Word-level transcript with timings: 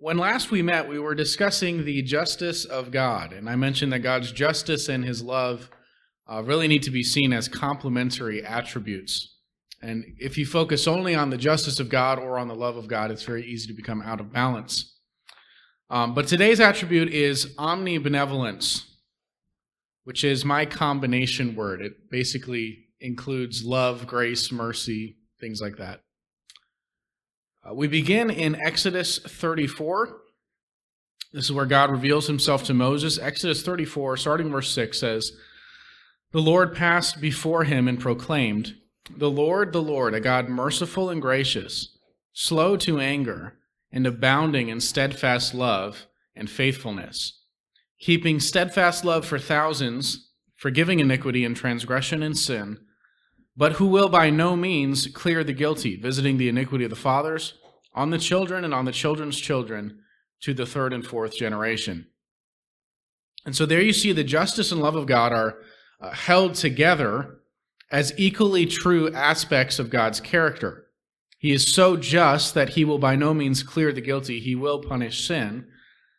When 0.00 0.16
last 0.16 0.52
we 0.52 0.62
met, 0.62 0.88
we 0.88 1.00
were 1.00 1.16
discussing 1.16 1.84
the 1.84 2.02
justice 2.02 2.64
of 2.64 2.92
God, 2.92 3.32
and 3.32 3.50
I 3.50 3.56
mentioned 3.56 3.92
that 3.92 3.98
God's 3.98 4.30
justice 4.30 4.88
and 4.88 5.04
his 5.04 5.22
love 5.22 5.70
uh, 6.30 6.40
really 6.44 6.68
need 6.68 6.84
to 6.84 6.92
be 6.92 7.02
seen 7.02 7.32
as 7.32 7.48
complementary 7.48 8.44
attributes. 8.44 9.34
And 9.82 10.04
if 10.18 10.38
you 10.38 10.46
focus 10.46 10.86
only 10.86 11.16
on 11.16 11.30
the 11.30 11.36
justice 11.36 11.80
of 11.80 11.88
God 11.88 12.20
or 12.20 12.38
on 12.38 12.46
the 12.46 12.54
love 12.54 12.76
of 12.76 12.86
God, 12.86 13.10
it's 13.10 13.24
very 13.24 13.44
easy 13.44 13.66
to 13.66 13.72
become 13.72 14.00
out 14.00 14.20
of 14.20 14.32
balance. 14.32 14.94
Um, 15.90 16.14
but 16.14 16.28
today's 16.28 16.60
attribute 16.60 17.12
is 17.12 17.56
omnibenevolence, 17.56 18.84
which 20.04 20.22
is 20.22 20.44
my 20.44 20.64
combination 20.64 21.56
word. 21.56 21.82
It 21.82 22.08
basically 22.08 22.86
includes 23.00 23.64
love, 23.64 24.06
grace, 24.06 24.52
mercy, 24.52 25.16
things 25.40 25.60
like 25.60 25.78
that. 25.78 26.02
Uh, 27.66 27.74
we 27.74 27.88
begin 27.88 28.30
in 28.30 28.54
Exodus 28.54 29.18
34. 29.18 30.16
This 31.32 31.44
is 31.44 31.52
where 31.52 31.66
God 31.66 31.90
reveals 31.90 32.26
himself 32.26 32.64
to 32.64 32.74
Moses. 32.74 33.18
Exodus 33.18 33.62
34, 33.62 34.16
starting 34.16 34.50
verse 34.50 34.72
6, 34.72 34.98
says, 34.98 35.32
The 36.32 36.40
Lord 36.40 36.74
passed 36.74 37.20
before 37.20 37.64
him 37.64 37.88
and 37.88 38.00
proclaimed, 38.00 38.76
The 39.14 39.30
Lord, 39.30 39.72
the 39.72 39.82
Lord, 39.82 40.14
a 40.14 40.20
God 40.20 40.48
merciful 40.48 41.10
and 41.10 41.20
gracious, 41.20 41.98
slow 42.32 42.76
to 42.78 43.00
anger, 43.00 43.58
and 43.90 44.06
abounding 44.06 44.68
in 44.68 44.80
steadfast 44.80 45.54
love 45.54 46.06
and 46.36 46.48
faithfulness, 46.48 47.42
keeping 47.98 48.38
steadfast 48.38 49.04
love 49.04 49.26
for 49.26 49.38
thousands, 49.38 50.30
forgiving 50.56 51.00
iniquity 51.00 51.44
and 51.44 51.56
transgression 51.56 52.22
and 52.22 52.38
sin 52.38 52.78
but 53.58 53.72
who 53.72 53.88
will 53.88 54.08
by 54.08 54.30
no 54.30 54.54
means 54.54 55.08
clear 55.08 55.42
the 55.42 55.52
guilty, 55.52 55.96
visiting 55.96 56.38
the 56.38 56.48
iniquity 56.48 56.84
of 56.84 56.90
the 56.90 56.96
fathers 56.96 57.54
on 57.92 58.10
the 58.10 58.18
children 58.18 58.64
and 58.64 58.72
on 58.72 58.84
the 58.84 58.92
children's 58.92 59.38
children 59.38 59.98
to 60.40 60.54
the 60.54 60.64
third 60.64 60.92
and 60.92 61.04
fourth 61.04 61.36
generation. 61.36 62.06
And 63.44 63.56
so 63.56 63.66
there 63.66 63.82
you 63.82 63.92
see 63.92 64.12
the 64.12 64.22
justice 64.22 64.70
and 64.70 64.80
love 64.80 64.94
of 64.94 65.06
God 65.06 65.32
are 65.32 65.58
uh, 66.00 66.10
held 66.10 66.54
together 66.54 67.40
as 67.90 68.14
equally 68.16 68.64
true 68.64 69.12
aspects 69.12 69.80
of 69.80 69.90
God's 69.90 70.20
character. 70.20 70.86
He 71.36 71.52
is 71.52 71.74
so 71.74 71.96
just 71.96 72.54
that 72.54 72.70
he 72.70 72.84
will 72.84 72.98
by 72.98 73.16
no 73.16 73.34
means 73.34 73.64
clear 73.64 73.92
the 73.92 74.00
guilty, 74.00 74.38
he 74.38 74.54
will 74.54 74.82
punish 74.82 75.26
sin. 75.26 75.66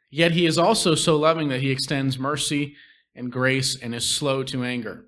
Yet 0.09 0.33
he 0.33 0.45
is 0.45 0.57
also 0.57 0.93
so 0.93 1.15
loving 1.15 1.47
that 1.49 1.61
he 1.61 1.71
extends 1.71 2.19
mercy 2.19 2.75
and 3.15 3.31
grace 3.31 3.81
and 3.81 3.95
is 3.95 4.09
slow 4.09 4.43
to 4.43 4.65
anger. 4.65 5.05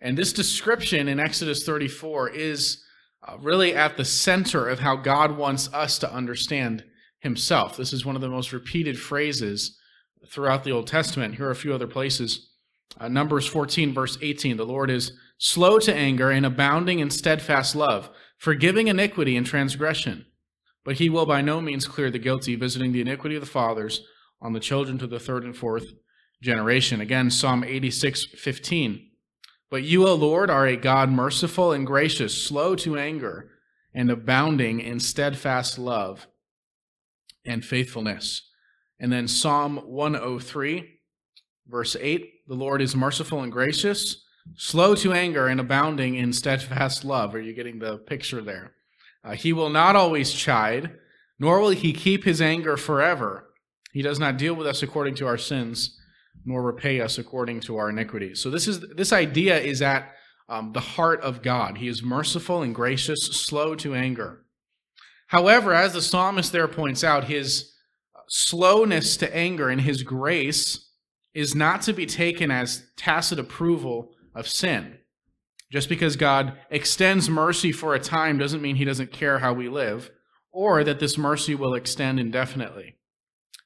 And 0.00 0.16
this 0.16 0.32
description 0.32 1.08
in 1.08 1.20
Exodus 1.20 1.64
34 1.64 2.30
is 2.30 2.82
uh, 3.26 3.36
really 3.38 3.74
at 3.74 3.96
the 3.96 4.04
center 4.04 4.68
of 4.68 4.80
how 4.80 4.96
God 4.96 5.36
wants 5.36 5.72
us 5.74 5.98
to 5.98 6.12
understand 6.12 6.84
himself. 7.18 7.76
This 7.76 7.92
is 7.92 8.06
one 8.06 8.16
of 8.16 8.22
the 8.22 8.28
most 8.28 8.52
repeated 8.52 8.98
phrases 8.98 9.78
throughout 10.26 10.64
the 10.64 10.70
Old 10.70 10.86
Testament. 10.86 11.34
Here 11.34 11.46
are 11.46 11.50
a 11.50 11.56
few 11.56 11.74
other 11.74 11.86
places. 11.86 12.50
Uh, 12.98 13.08
Numbers 13.08 13.46
14, 13.46 13.92
verse 13.92 14.18
18 14.20 14.56
the 14.56 14.64
Lord 14.64 14.90
is 14.90 15.12
slow 15.38 15.78
to 15.78 15.94
anger 15.94 16.30
and 16.30 16.44
abounding 16.44 16.98
in 16.98 17.10
steadfast 17.10 17.76
love, 17.76 18.10
forgiving 18.38 18.88
iniquity 18.88 19.36
and 19.36 19.46
transgression. 19.46 20.26
But 20.84 20.96
he 20.96 21.10
will 21.10 21.26
by 21.26 21.42
no 21.42 21.60
means 21.60 21.86
clear 21.86 22.10
the 22.10 22.18
guilty, 22.18 22.56
visiting 22.56 22.92
the 22.92 23.02
iniquity 23.02 23.36
of 23.36 23.42
the 23.42 23.46
fathers 23.46 24.02
on 24.40 24.54
the 24.54 24.60
children 24.60 24.98
to 24.98 25.06
the 25.06 25.20
third 25.20 25.44
and 25.44 25.54
fourth 25.54 25.92
generation. 26.42 27.02
Again, 27.02 27.30
Psalm 27.30 27.62
86, 27.62 28.24
15. 28.24 29.09
But 29.70 29.84
you, 29.84 30.06
O 30.06 30.14
Lord, 30.14 30.50
are 30.50 30.66
a 30.66 30.76
God 30.76 31.10
merciful 31.10 31.72
and 31.72 31.86
gracious, 31.86 32.42
slow 32.42 32.74
to 32.76 32.98
anger, 32.98 33.52
and 33.94 34.10
abounding 34.10 34.80
in 34.80 34.98
steadfast 34.98 35.78
love 35.78 36.26
and 37.44 37.64
faithfulness. 37.64 38.48
And 38.98 39.12
then 39.12 39.28
Psalm 39.28 39.76
103, 39.76 41.00
verse 41.68 41.96
8 41.98 42.48
The 42.48 42.54
Lord 42.54 42.82
is 42.82 42.96
merciful 42.96 43.42
and 43.42 43.52
gracious, 43.52 44.24
slow 44.56 44.96
to 44.96 45.12
anger, 45.12 45.46
and 45.46 45.60
abounding 45.60 46.16
in 46.16 46.32
steadfast 46.32 47.04
love. 47.04 47.34
Are 47.34 47.40
you 47.40 47.54
getting 47.54 47.78
the 47.78 47.98
picture 47.98 48.42
there? 48.42 48.72
Uh, 49.22 49.32
he 49.32 49.52
will 49.52 49.70
not 49.70 49.94
always 49.94 50.32
chide, 50.32 50.96
nor 51.38 51.60
will 51.60 51.70
he 51.70 51.92
keep 51.92 52.24
his 52.24 52.42
anger 52.42 52.76
forever. 52.76 53.46
He 53.92 54.02
does 54.02 54.18
not 54.18 54.36
deal 54.36 54.54
with 54.54 54.66
us 54.66 54.82
according 54.82 55.14
to 55.16 55.26
our 55.26 55.38
sins 55.38 55.99
nor 56.44 56.62
repay 56.62 57.00
us 57.00 57.18
according 57.18 57.60
to 57.60 57.76
our 57.76 57.90
iniquities. 57.90 58.40
So 58.40 58.50
this 58.50 58.66
is 58.66 58.80
this 58.96 59.12
idea 59.12 59.58
is 59.58 59.82
at 59.82 60.12
um, 60.48 60.72
the 60.72 60.80
heart 60.80 61.20
of 61.22 61.42
God. 61.42 61.78
He 61.78 61.88
is 61.88 62.02
merciful 62.02 62.62
and 62.62 62.74
gracious, 62.74 63.20
slow 63.20 63.74
to 63.76 63.94
anger. 63.94 64.44
However, 65.28 65.72
as 65.72 65.92
the 65.92 66.02
psalmist 66.02 66.50
there 66.50 66.66
points 66.66 67.04
out, 67.04 67.24
his 67.24 67.72
slowness 68.28 69.16
to 69.18 69.36
anger 69.36 69.68
and 69.68 69.80
his 69.80 70.02
grace 70.02 70.88
is 71.34 71.54
not 71.54 71.82
to 71.82 71.92
be 71.92 72.06
taken 72.06 72.50
as 72.50 72.90
tacit 72.96 73.38
approval 73.38 74.12
of 74.34 74.48
sin. 74.48 74.98
Just 75.70 75.88
because 75.88 76.16
God 76.16 76.58
extends 76.68 77.30
mercy 77.30 77.70
for 77.70 77.94
a 77.94 78.00
time 78.00 78.38
doesn't 78.38 78.62
mean 78.62 78.76
he 78.76 78.84
doesn't 78.84 79.12
care 79.12 79.38
how 79.38 79.52
we 79.52 79.68
live, 79.68 80.10
or 80.50 80.82
that 80.82 80.98
this 80.98 81.16
mercy 81.16 81.54
will 81.54 81.74
extend 81.74 82.18
indefinitely. 82.18 82.96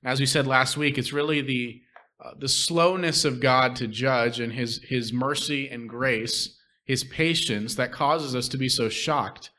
As 0.05 0.21
we 0.21 0.27
said 0.27 0.47
last 0.47 0.77
week, 0.77 0.99
it's 0.99 1.15
really 1.15 1.41
the 1.41 1.81
uh, 2.25 2.31
the 2.39 2.49
slowness 2.49 3.25
of 3.25 3.41
God 3.41 3.77
to 3.77 3.87
judge 3.87 4.41
and 4.41 4.53
his, 4.53 4.83
his 4.83 5.13
mercy 5.13 5.69
and 5.69 5.89
grace, 5.89 6.59
his 6.85 7.05
patience, 7.05 7.75
that 7.75 7.93
causes 7.93 8.35
us 8.35 8.49
to 8.49 8.57
be 8.57 8.69
so 8.69 8.89
shocked 8.89 9.51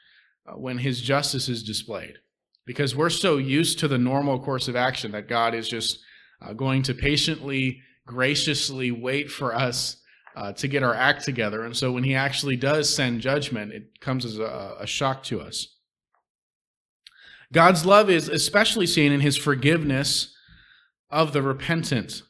uh, 0.47 0.53
when 0.53 0.79
his 0.79 1.01
justice 1.01 1.47
is 1.47 1.63
displayed. 1.63 2.15
Because 2.65 2.95
we're 2.95 3.11
so 3.11 3.37
used 3.37 3.77
to 3.79 3.87
the 3.87 3.99
normal 3.99 4.39
course 4.39 4.67
of 4.67 4.75
action 4.75 5.11
that 5.11 5.29
God 5.29 5.53
is 5.53 5.69
just 5.69 5.99
uh, 6.41 6.53
going 6.53 6.81
to 6.83 6.95
patiently, 6.95 7.81
graciously 8.07 8.89
wait 8.89 9.29
for 9.29 9.53
us 9.53 9.97
uh, 10.35 10.51
to 10.53 10.67
get 10.67 10.81
our 10.81 10.95
act 10.95 11.23
together. 11.23 11.63
And 11.63 11.77
so 11.77 11.91
when 11.91 12.03
he 12.03 12.15
actually 12.15 12.55
does 12.55 12.93
send 12.93 13.21
judgment, 13.21 13.73
it 13.73 14.01
comes 14.01 14.25
as 14.25 14.39
a, 14.39 14.77
a 14.79 14.87
shock 14.87 15.23
to 15.25 15.39
us. 15.39 15.67
God's 17.53 17.85
love 17.85 18.09
is 18.09 18.27
especially 18.27 18.87
seen 18.87 19.11
in 19.11 19.21
his 19.21 19.37
forgiveness 19.37 20.35
of 21.09 21.31
the 21.31 21.43
repentant. 21.43 22.23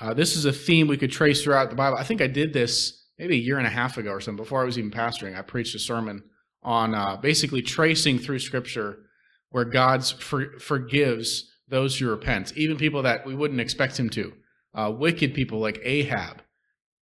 Uh, 0.00 0.14
this 0.14 0.36
is 0.36 0.44
a 0.44 0.52
theme 0.52 0.88
we 0.88 0.96
could 0.96 1.12
trace 1.12 1.42
throughout 1.42 1.70
the 1.70 1.76
Bible. 1.76 1.96
I 1.96 2.04
think 2.04 2.20
I 2.20 2.26
did 2.26 2.52
this 2.52 3.04
maybe 3.18 3.34
a 3.34 3.40
year 3.40 3.58
and 3.58 3.66
a 3.66 3.70
half 3.70 3.96
ago 3.96 4.10
or 4.10 4.20
something 4.20 4.42
before 4.42 4.62
I 4.62 4.64
was 4.64 4.78
even 4.78 4.90
pastoring. 4.90 5.38
I 5.38 5.42
preached 5.42 5.74
a 5.74 5.78
sermon 5.78 6.22
on 6.62 6.94
uh, 6.94 7.16
basically 7.16 7.62
tracing 7.62 8.18
through 8.18 8.40
Scripture 8.40 8.98
where 9.50 9.64
God 9.64 10.04
for, 10.04 10.58
forgives 10.58 11.50
those 11.68 11.96
who 11.96 12.08
repent, 12.08 12.56
even 12.56 12.76
people 12.76 13.02
that 13.02 13.24
we 13.24 13.34
wouldn't 13.34 13.60
expect 13.60 13.98
Him 13.98 14.10
to. 14.10 14.32
Uh, 14.74 14.90
wicked 14.90 15.34
people 15.34 15.60
like 15.60 15.78
Ahab 15.84 16.42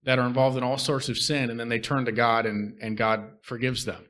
that 0.04 0.18
are 0.18 0.26
involved 0.26 0.58
in 0.58 0.62
all 0.62 0.76
sorts 0.76 1.08
of 1.08 1.16
sin, 1.16 1.48
and 1.48 1.58
then 1.58 1.70
they 1.70 1.78
turn 1.78 2.04
to 2.04 2.12
God 2.12 2.44
and, 2.44 2.76
and 2.82 2.96
God 2.96 3.30
forgives 3.42 3.84
them. 3.86 4.04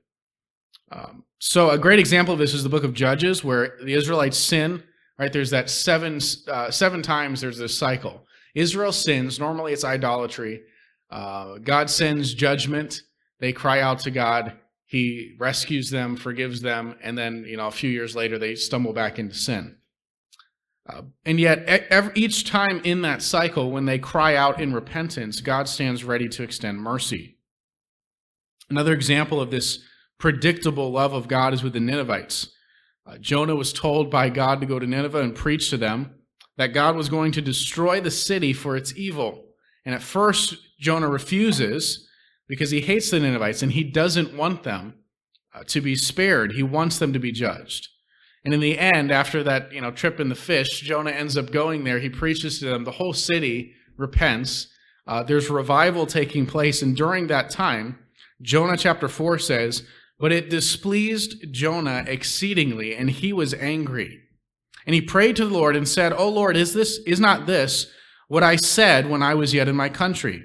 Um, 0.91 1.25
so, 1.38 1.71
a 1.71 1.78
great 1.78 2.00
example 2.00 2.34
of 2.34 2.41
this 2.41 2.54
is 2.54 2.65
the 2.65 2.69
book 2.69 2.82
of 2.82 2.94
Judges, 2.94 3.44
where 3.44 3.78
the 3.82 3.94
Israelites 3.94 4.38
sin. 4.38 4.82
Right 5.19 5.32
there's 5.32 5.50
that 5.50 5.71
seven 5.71 6.19
uh, 6.48 6.71
seven 6.71 7.03
times. 7.03 7.41
There's 7.41 7.59
this 7.59 7.78
cycle 7.78 8.26
Israel 8.55 8.93
sins. 8.93 9.39
Normally 9.39 9.73
it's 9.73 9.85
idolatry. 9.85 10.63
Uh, 11.11 11.59
God 11.59 11.91
sends 11.91 12.35
judgment. 12.35 13.03
They 13.39 13.53
cry 13.53 13.81
out 13.81 14.01
to 14.01 14.11
God. 14.11 14.59
He 14.87 15.37
rescues 15.39 15.91
them, 15.91 16.17
forgives 16.17 16.61
them, 16.61 16.97
and 17.03 17.17
then, 17.17 17.45
you 17.47 17.57
know, 17.57 17.67
a 17.67 17.71
few 17.71 17.89
years 17.89 18.15
later, 18.15 18.39
they 18.39 18.55
stumble 18.55 18.93
back 18.93 19.19
into 19.19 19.35
sin. 19.35 19.77
Uh, 20.87 21.03
and 21.25 21.41
yet, 21.41 21.65
every, 21.67 22.13
each 22.15 22.45
time 22.45 22.81
in 22.85 23.03
that 23.03 23.23
cycle, 23.23 23.71
when 23.71 23.87
they 23.87 23.99
cry 23.99 24.37
out 24.37 24.61
in 24.61 24.75
repentance, 24.75 25.41
God 25.41 25.69
stands 25.69 26.05
ready 26.05 26.29
to 26.29 26.43
extend 26.43 26.79
mercy. 26.79 27.39
Another 28.69 28.93
example 28.93 29.41
of 29.41 29.51
this 29.51 29.79
predictable 30.19 30.91
love 30.93 31.15
of 31.15 31.29
God 31.29 31.55
is 31.55 31.63
with 31.63 31.73
the 31.73 31.81
Ninevites. 31.81 32.51
Uh, 33.07 33.17
Jonah 33.19 33.57
was 33.57 33.73
told 33.73 34.11
by 34.11 34.29
God 34.29 34.61
to 34.61 34.67
go 34.67 34.79
to 34.79 34.87
Nineveh 34.87 35.21
and 35.21 35.34
preach 35.34 35.71
to 35.71 35.77
them 35.77 36.15
that 36.57 36.75
God 36.75 36.97
was 36.97 37.09
going 37.09 37.33
to 37.33 37.43
destroy 37.43 38.01
the 38.01 38.10
city 38.10 38.53
for 38.53 38.77
its 38.77 38.95
evil. 38.97 39.45
And 39.84 39.95
at 39.95 40.03
first, 40.03 40.57
Jonah 40.78 41.09
refuses 41.09 42.09
because 42.49 42.71
he 42.71 42.81
hates 42.81 43.10
the 43.10 43.21
Ninevites 43.21 43.63
and 43.63 43.72
he 43.72 43.84
doesn't 43.84 44.37
want 44.37 44.63
them 44.63 44.95
uh, 45.54 45.65
to 45.69 45.81
be 45.81 45.97
spared. 45.97 46.53
He 46.53 46.63
wants 46.63 46.99
them 46.99 47.13
to 47.13 47.19
be 47.19 47.33
judged. 47.33 47.89
And 48.45 48.53
in 48.53 48.60
the 48.60 48.78
end, 48.78 49.13
after 49.13 49.43
that 49.45 49.72
you 49.72 49.81
know 49.81 49.91
trip 49.91 50.19
in 50.19 50.28
the 50.28 50.34
fish, 50.34 50.81
Jonah 50.81 51.10
ends 51.10 51.37
up 51.37 51.53
going 51.53 51.84
there. 51.84 52.01
He 52.01 52.09
preaches 52.09 52.59
to 52.59 52.66
them. 52.66 52.84
The 52.84 52.93
whole 52.93 53.13
city 53.13 53.72
repents. 53.97 54.69
Uh, 55.07 55.22
there's 55.22 55.51
revival 55.51 56.07
taking 56.07 56.47
place, 56.47 56.83
and 56.83 56.97
during 56.97 57.27
that 57.27 57.51
time, 57.51 57.98
Jonah 58.41 58.77
chapter 58.77 59.09
four 59.09 59.39
says, 59.39 59.84
"But 60.19 60.33
it 60.33 60.51
displeased 60.51 61.53
Jonah 61.53 62.05
exceedingly, 62.07 62.95
and 62.95 63.10
he 63.10 63.33
was 63.33 63.55
angry." 63.55 64.21
And 64.87 64.95
he 64.95 65.01
prayed 65.01 65.37
to 65.37 65.47
the 65.47 65.55
Lord 65.55 65.77
and 65.77 65.89
said, 65.89 66.13
"O 66.13 66.29
Lord, 66.29 66.57
is 66.57 66.75
this 66.75 66.99
is 67.07 67.21
not 67.21 67.47
this 67.47 67.87
what 68.29 68.43
I 68.43 68.57
said 68.57 69.09
when 69.09 69.23
I 69.23 69.34
was 69.34 69.55
yet 69.55 69.69
in 69.69 69.77
my 69.77 69.89
country? 69.89 70.45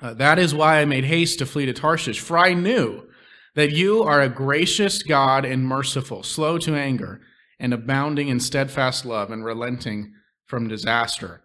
Uh, 0.00 0.14
that 0.14 0.38
is 0.38 0.54
why 0.54 0.80
I 0.80 0.84
made 0.84 1.04
haste 1.04 1.38
to 1.38 1.46
flee 1.46 1.66
to 1.66 1.72
Tarshish, 1.72 2.20
for 2.20 2.38
I 2.38 2.54
knew 2.54 3.06
that 3.54 3.72
you 3.72 4.02
are 4.02 4.20
a 4.20 4.28
gracious 4.28 5.02
God 5.02 5.44
and 5.44 5.64
merciful, 5.64 6.22
slow 6.22 6.58
to 6.58 6.74
anger, 6.74 7.20
and 7.58 7.74
abounding 7.74 8.28
in 8.28 8.40
steadfast 8.40 9.04
love 9.04 9.30
and 9.30 9.44
relenting 9.44 10.14
from 10.46 10.68
disaster. 10.68 11.42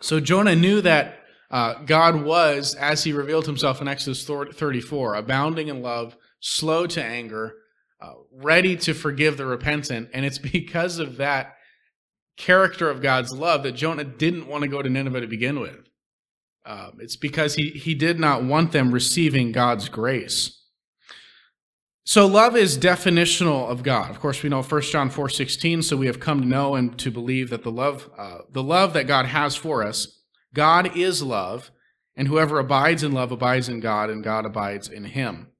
So 0.00 0.20
Jonah 0.20 0.56
knew 0.56 0.80
that 0.80 1.18
uh, 1.50 1.74
God 1.84 2.22
was, 2.22 2.74
as 2.74 3.04
he 3.04 3.12
revealed 3.12 3.46
himself 3.46 3.80
in 3.80 3.88
Exodus 3.88 4.24
34, 4.24 5.14
abounding 5.14 5.68
in 5.68 5.82
love, 5.82 6.16
slow 6.40 6.86
to 6.86 7.02
anger, 7.02 7.54
uh, 8.02 8.14
ready 8.32 8.76
to 8.76 8.94
forgive 8.94 9.36
the 9.36 9.46
repentant. 9.46 10.10
And 10.12 10.24
it's 10.24 10.38
because 10.52 10.98
of 10.98 11.18
that 11.18 11.56
character 12.36 12.90
of 12.90 13.02
God's 13.02 13.32
love 13.32 13.62
that 13.62 13.72
Jonah 13.72 14.04
didn't 14.04 14.48
want 14.48 14.62
to 14.62 14.68
go 14.68 14.82
to 14.82 14.88
Nineveh 14.88 15.20
to 15.20 15.26
begin 15.26 15.60
with. 15.60 15.88
Um, 16.64 16.98
it's 17.00 17.16
because 17.16 17.54
he, 17.54 17.70
he 17.70 17.94
did 17.94 18.18
not 18.18 18.44
want 18.44 18.72
them 18.72 18.92
receiving 18.92 19.52
God's 19.52 19.88
grace. 19.88 20.58
So 22.04 22.26
love 22.26 22.56
is 22.56 22.78
definitional 22.78 23.68
of 23.68 23.82
God. 23.82 24.10
Of 24.10 24.18
course, 24.18 24.42
we 24.42 24.48
know 24.48 24.62
1 24.62 24.82
John 24.82 25.08
4:16, 25.08 25.84
so 25.84 25.96
we 25.96 26.06
have 26.06 26.18
come 26.18 26.40
to 26.40 26.46
know 26.46 26.74
and 26.74 26.98
to 26.98 27.12
believe 27.12 27.48
that 27.50 27.62
the 27.62 27.70
love 27.70 28.10
uh, 28.18 28.38
the 28.50 28.62
love 28.62 28.92
that 28.94 29.06
God 29.06 29.26
has 29.26 29.54
for 29.54 29.84
us, 29.84 30.20
God 30.52 30.96
is 30.96 31.22
love, 31.22 31.70
and 32.16 32.26
whoever 32.26 32.58
abides 32.58 33.04
in 33.04 33.12
love 33.12 33.30
abides 33.30 33.68
in 33.68 33.78
God 33.78 34.10
and 34.10 34.24
God 34.24 34.44
abides 34.44 34.88
in 34.88 35.04
him. 35.04 35.52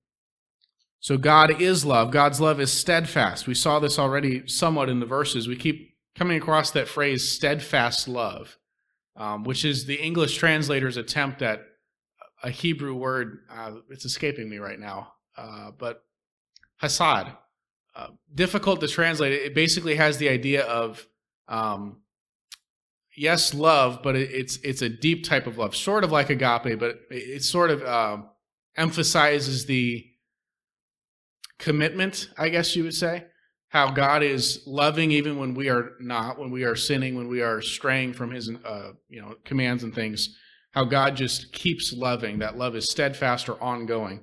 So 1.03 1.19
God 1.19 1.61
is 1.61 1.85
love. 1.85 2.13
God's 2.13 2.41
love 2.41 2.61
is 2.61 2.73
steadfast. 2.73 3.49
We 3.49 3.55
saw 3.55 3.81
this 3.81 3.99
already 3.99 4.47
somewhat 4.47 4.89
in 4.89 5.01
the 5.01 5.07
verses. 5.07 5.49
We 5.49 5.57
keep 5.57 5.97
coming 6.17 6.37
across 6.37 6.71
that 6.71 6.87
phrase 6.87 7.29
steadfast 7.29 8.07
love, 8.07 8.57
um, 9.17 9.43
which 9.43 9.65
is 9.65 9.85
the 9.87 9.97
English 9.97 10.37
translator's 10.37 10.97
attempt 10.97 11.43
at 11.43 11.61
a 12.45 12.51
Hebrew 12.51 12.95
word. 12.95 13.41
Uh, 13.51 13.79
it's 13.91 14.05
escaping 14.05 14.49
me 14.49 14.59
right 14.59 14.79
now, 14.79 15.15
uh, 15.37 15.73
but 15.77 16.05
hesed. 16.77 17.33
Uh, 17.95 18.07
difficult 18.33 18.81
to 18.81 18.87
translate. 18.87 19.33
It 19.33 19.57
basically 19.57 19.97
has 19.97 20.19
the 20.19 20.29
idea 20.29 20.65
of 20.65 21.05
um, 21.49 21.97
yes, 23.17 23.55
love, 23.55 24.05
but 24.05 24.15
it, 24.15 24.31
it's 24.31 24.57
it's 24.59 24.83
a 24.83 24.89
deep 24.89 25.25
type 25.25 25.49
of 25.49 25.59
love, 25.59 25.75
sort 25.75 26.05
of 26.05 26.13
like 26.13 26.31
agape, 26.31 26.79
but 26.79 27.01
it, 27.11 27.43
sort 27.43 27.73
of 27.73 27.83
uh, 27.83 28.19
emphasizes 28.77 29.67
the 29.67 30.07
commitment, 31.63 32.29
I 32.37 32.49
guess 32.49 32.75
you 32.75 32.83
would 32.83 32.95
say. 32.95 33.25
How 33.69 33.91
God 33.91 34.23
is 34.23 34.63
loving 34.67 35.13
even 35.13 35.39
when 35.39 35.55
we 35.55 35.71
are 35.71 35.93
not, 36.01 36.39
when 36.39 36.51
we 36.51 36.65
are 36.65 36.77
sinning, 36.77 37.15
when 37.15 37.29
we 37.29 37.41
are 37.41 37.63
straying 37.63 38.13
from 38.13 38.33
His, 38.33 38.51
uh, 38.65 38.91
you 39.09 39.23
know, 39.23 39.37
commands 39.45 39.83
and 39.83 39.95
things. 39.95 40.37
How 40.73 40.85
God 40.85 41.17
just 41.17 41.53
keeps 41.53 41.93
loving. 41.93 42.41
That 42.41 42.59
love 42.59 42.77
is 42.77 42.91
steadfast 42.91 43.49
or 43.49 43.63
ongoing. 43.63 44.21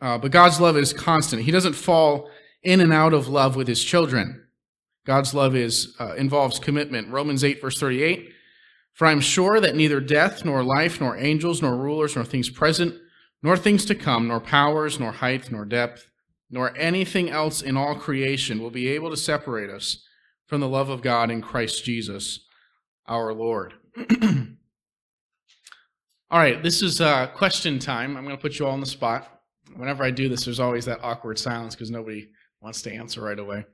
Uh, 0.00 0.18
but 0.18 0.32
God's 0.32 0.60
love 0.60 0.76
is 0.76 0.92
constant. 0.92 1.42
He 1.42 1.50
doesn't 1.50 1.74
fall 1.74 2.28
in 2.62 2.80
and 2.80 2.92
out 2.92 3.14
of 3.14 3.28
love 3.28 3.56
with 3.56 3.68
his 3.68 3.82
children. 3.82 4.46
God's 5.06 5.32
love 5.32 5.54
is 5.54 5.94
uh, 6.00 6.14
involves 6.14 6.58
commitment. 6.58 7.08
Romans 7.08 7.44
8 7.44 7.60
verse 7.60 7.78
38. 7.78 8.30
For 8.94 9.06
I 9.06 9.12
am 9.12 9.20
sure 9.20 9.60
that 9.60 9.76
neither 9.76 10.00
death 10.00 10.44
nor 10.44 10.62
life 10.62 11.00
nor 11.00 11.16
angels 11.16 11.62
nor 11.62 11.76
rulers 11.76 12.16
nor 12.16 12.24
things 12.24 12.50
present 12.50 12.94
nor 13.44 13.56
things 13.56 13.84
to 13.84 13.94
come 13.94 14.26
nor 14.26 14.40
powers 14.40 14.98
nor 14.98 15.12
height 15.12 15.52
nor 15.52 15.64
depth 15.64 16.08
nor 16.50 16.76
anything 16.76 17.30
else 17.30 17.62
in 17.62 17.76
all 17.76 17.94
creation 17.94 18.60
will 18.60 18.70
be 18.70 18.88
able 18.88 19.10
to 19.10 19.16
separate 19.16 19.70
us 19.70 20.04
from 20.46 20.60
the 20.60 20.68
love 20.68 20.88
of 20.88 21.02
God 21.02 21.30
in 21.30 21.40
Christ 21.40 21.84
Jesus 21.84 22.40
our 23.06 23.32
Lord. 23.32 23.74
all 26.30 26.38
right, 26.38 26.62
this 26.62 26.82
is 26.82 27.00
uh, 27.00 27.28
question 27.28 27.78
time. 27.78 28.16
I'm 28.16 28.24
going 28.24 28.36
to 28.36 28.40
put 28.40 28.58
you 28.58 28.66
all 28.66 28.72
on 28.72 28.80
the 28.80 28.86
spot 28.86 29.34
whenever 29.76 30.04
I 30.04 30.10
do 30.10 30.28
this, 30.28 30.44
there's 30.44 30.60
always 30.60 30.84
that 30.86 31.02
awkward 31.02 31.38
silence 31.38 31.74
because 31.74 31.90
nobody 31.90 32.28
wants 32.60 32.82
to 32.82 32.92
answer 32.92 33.20
right 33.20 33.38
away. 33.38 33.64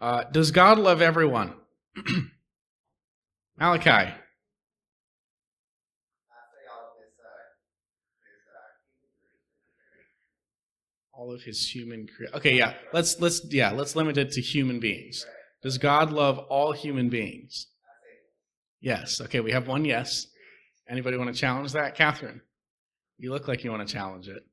Uh, 0.00 0.24
does 0.24 0.50
God 0.50 0.78
love 0.78 1.02
everyone? 1.02 1.54
Malachi. 3.58 4.12
All 11.16 11.32
of 11.32 11.42
his 11.42 11.68
human 11.68 12.06
cre- 12.06 12.34
okay 12.34 12.56
yeah 12.56 12.74
let's 12.92 13.20
let's 13.20 13.40
yeah 13.50 13.70
let's 13.70 13.96
limit 13.96 14.18
it 14.18 14.30
to 14.30 14.40
human 14.40 14.78
beings 14.78 15.24
does 15.62 15.78
god 15.78 16.12
love 16.12 16.38
all 16.38 16.72
human 16.72 17.08
beings 17.08 17.68
yes 18.80 19.20
okay 19.20 19.40
we 19.40 19.52
have 19.52 19.66
one 19.66 19.84
yes 19.84 20.26
anybody 20.88 21.16
want 21.16 21.32
to 21.32 21.40
challenge 21.40 21.72
that 21.72 21.94
catherine 21.94 22.40
you 23.18 23.30
look 23.32 23.48
like 23.48 23.64
you 23.64 23.70
want 23.70 23.86
to 23.86 23.92
challenge 23.92 24.28
it 24.28 24.44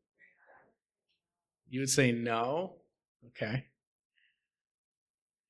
you 1.73 1.79
would 1.79 1.89
say 1.89 2.11
no? 2.11 2.75
Okay. 3.29 3.65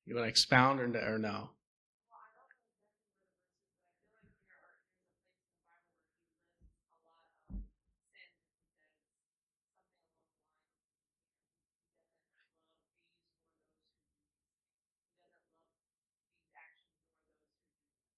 You 0.06 0.14
want 0.14 0.24
to 0.24 0.30
expound 0.30 0.80
or, 0.80 1.14
or 1.14 1.18
no? 1.18 1.50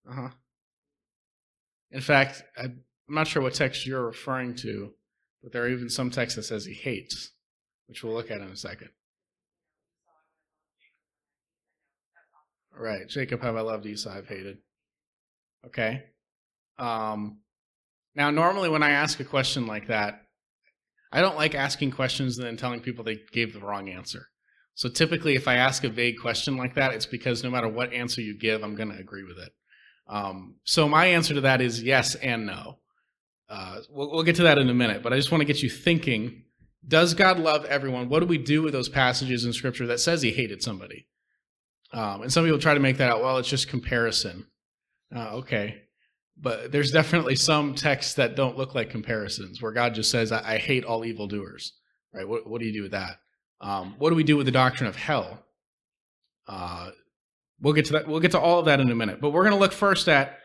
Uh 0.08 0.14
huh. 0.14 0.29
In 1.91 2.00
fact, 2.00 2.43
I'm 2.56 2.85
not 3.08 3.26
sure 3.26 3.43
what 3.43 3.55
text 3.55 3.87
you're 3.87 4.06
referring 4.06 4.55
to, 4.56 4.93
but 5.43 5.53
there 5.53 5.62
are 5.62 5.69
even 5.69 5.88
some 5.88 6.11
texts 6.11 6.37
that 6.37 6.43
says 6.43 6.64
he 6.64 6.75
hates 6.75 7.32
which 7.87 8.03
we'll 8.03 8.14
look 8.14 8.31
at 8.31 8.41
in 8.41 8.49
a 8.49 8.56
second. 8.56 8.91
Right. 12.79 13.08
Jacob 13.08 13.41
have 13.43 13.56
I 13.56 13.61
loved, 13.61 13.87
Esau 13.87 14.11
I've 14.11 14.29
hated. 14.29 14.58
Okay. 15.67 16.05
Um, 16.79 17.38
now, 18.14 18.31
normally 18.31 18.69
when 18.69 18.82
I 18.82 18.91
ask 18.91 19.19
a 19.20 19.25
question 19.25 19.67
like 19.67 19.87
that, 19.87 20.23
I 21.11 21.20
don't 21.20 21.37
like 21.37 21.55
asking 21.55 21.93
questions 21.93 22.37
and 22.37 22.47
then 22.47 22.56
telling 22.56 22.81
people 22.81 23.02
they 23.02 23.20
gave 23.32 23.55
the 23.55 23.61
wrong 23.61 23.88
answer. 23.88 24.26
So 24.75 24.91
typically, 24.91 25.37
if 25.37 25.49
I 25.49 25.55
ask 25.55 25.85
a 25.85 25.88
vague 25.88 26.19
question 26.20 26.59
like 26.59 26.75
that, 26.75 26.93
it's 26.93 27.06
because 27.06 27.43
no 27.43 27.50
matter 27.50 27.69
what 27.69 27.94
answer 27.94 28.20
you 28.20 28.38
give, 28.38 28.62
I'm 28.62 28.75
going 28.75 28.91
to 28.91 28.99
agree 28.99 29.25
with 29.25 29.38
it. 29.38 29.52
Um, 30.08 30.56
so 30.64 30.88
my 30.88 31.06
answer 31.06 31.35
to 31.35 31.41
that 31.43 31.61
is 31.61 31.82
yes 31.82 32.14
and 32.14 32.47
no. 32.47 32.79
Uh, 33.49 33.81
we'll, 33.91 34.11
we'll 34.11 34.23
get 34.23 34.37
to 34.37 34.44
that 34.44 34.58
in 34.58 34.69
a 34.69 34.75
minute, 34.75 35.03
but 35.03 35.12
I 35.12 35.17
just 35.17 35.31
want 35.31 35.41
to 35.41 35.47
get 35.47 35.62
you 35.62 35.70
thinking 35.70 36.44
does 36.88 37.14
God 37.14 37.38
love 37.38 37.64
everyone? 37.64 38.08
What 38.08 38.20
do 38.20 38.26
we 38.26 38.38
do 38.38 38.62
with 38.62 38.73
those 38.73 38.88
passages 38.88 39.44
in 39.44 39.53
Scripture 39.53 39.87
that 39.88 40.00
says 40.00 40.23
He 40.23 40.31
hated 40.31 40.62
somebody? 40.62 41.06
Um, 41.93 42.23
and 42.23 42.32
some 42.32 42.44
people 42.44 42.58
try 42.58 42.75
to 42.75 42.81
make 42.81 42.99
that 42.99 43.11
out. 43.11 43.23
Well, 43.23 43.38
it's 43.38 43.49
just 43.49 43.69
comparison. 43.69 44.47
Uh, 45.14 45.37
okay, 45.37 45.83
but 46.37 46.73
there's 46.73 46.90
definitely 46.90 47.37
some 47.37 47.75
texts 47.75 48.14
that 48.14 48.37
don't 48.37 48.59
look 48.59 48.75
like 48.75 48.90
comparisons, 48.90 49.62
where 49.62 49.73
God 49.73 49.95
just 49.95 50.11
says, 50.11 50.33
"I, 50.33 50.54
I 50.54 50.59
hate 50.59 50.85
all 50.85 51.04
evildoers." 51.04 51.73
Right? 52.12 52.28
What, 52.28 52.49
what, 52.49 52.61
do 52.61 52.66
you 52.66 52.73
do 52.73 52.83
with 52.83 52.92
that? 52.92 53.19
Um, 53.61 53.95
what 53.99 54.11
do 54.11 54.16
we 54.16 54.25
do 54.25 54.37
with 54.37 54.47
the 54.47 54.52
doctrine 54.52 54.88
of 54.88 54.97
hell? 54.97 55.45
Uh, 56.49 56.90
we'll 57.60 57.72
get 57.72 57.86
to 57.86 57.92
that. 57.94 58.08
We'll 58.08 58.20
get 58.20 58.32
to 58.32 58.40
all 58.40 58.58
of 58.58 58.66
that 58.66 58.80
in 58.80 58.90
a 58.90 58.94
minute. 58.94 59.20
But 59.20 59.30
we're 59.30 59.42
going 59.42 59.54
to 59.54 59.60
look 59.60 59.72
first 59.72 60.08
at 60.08 60.38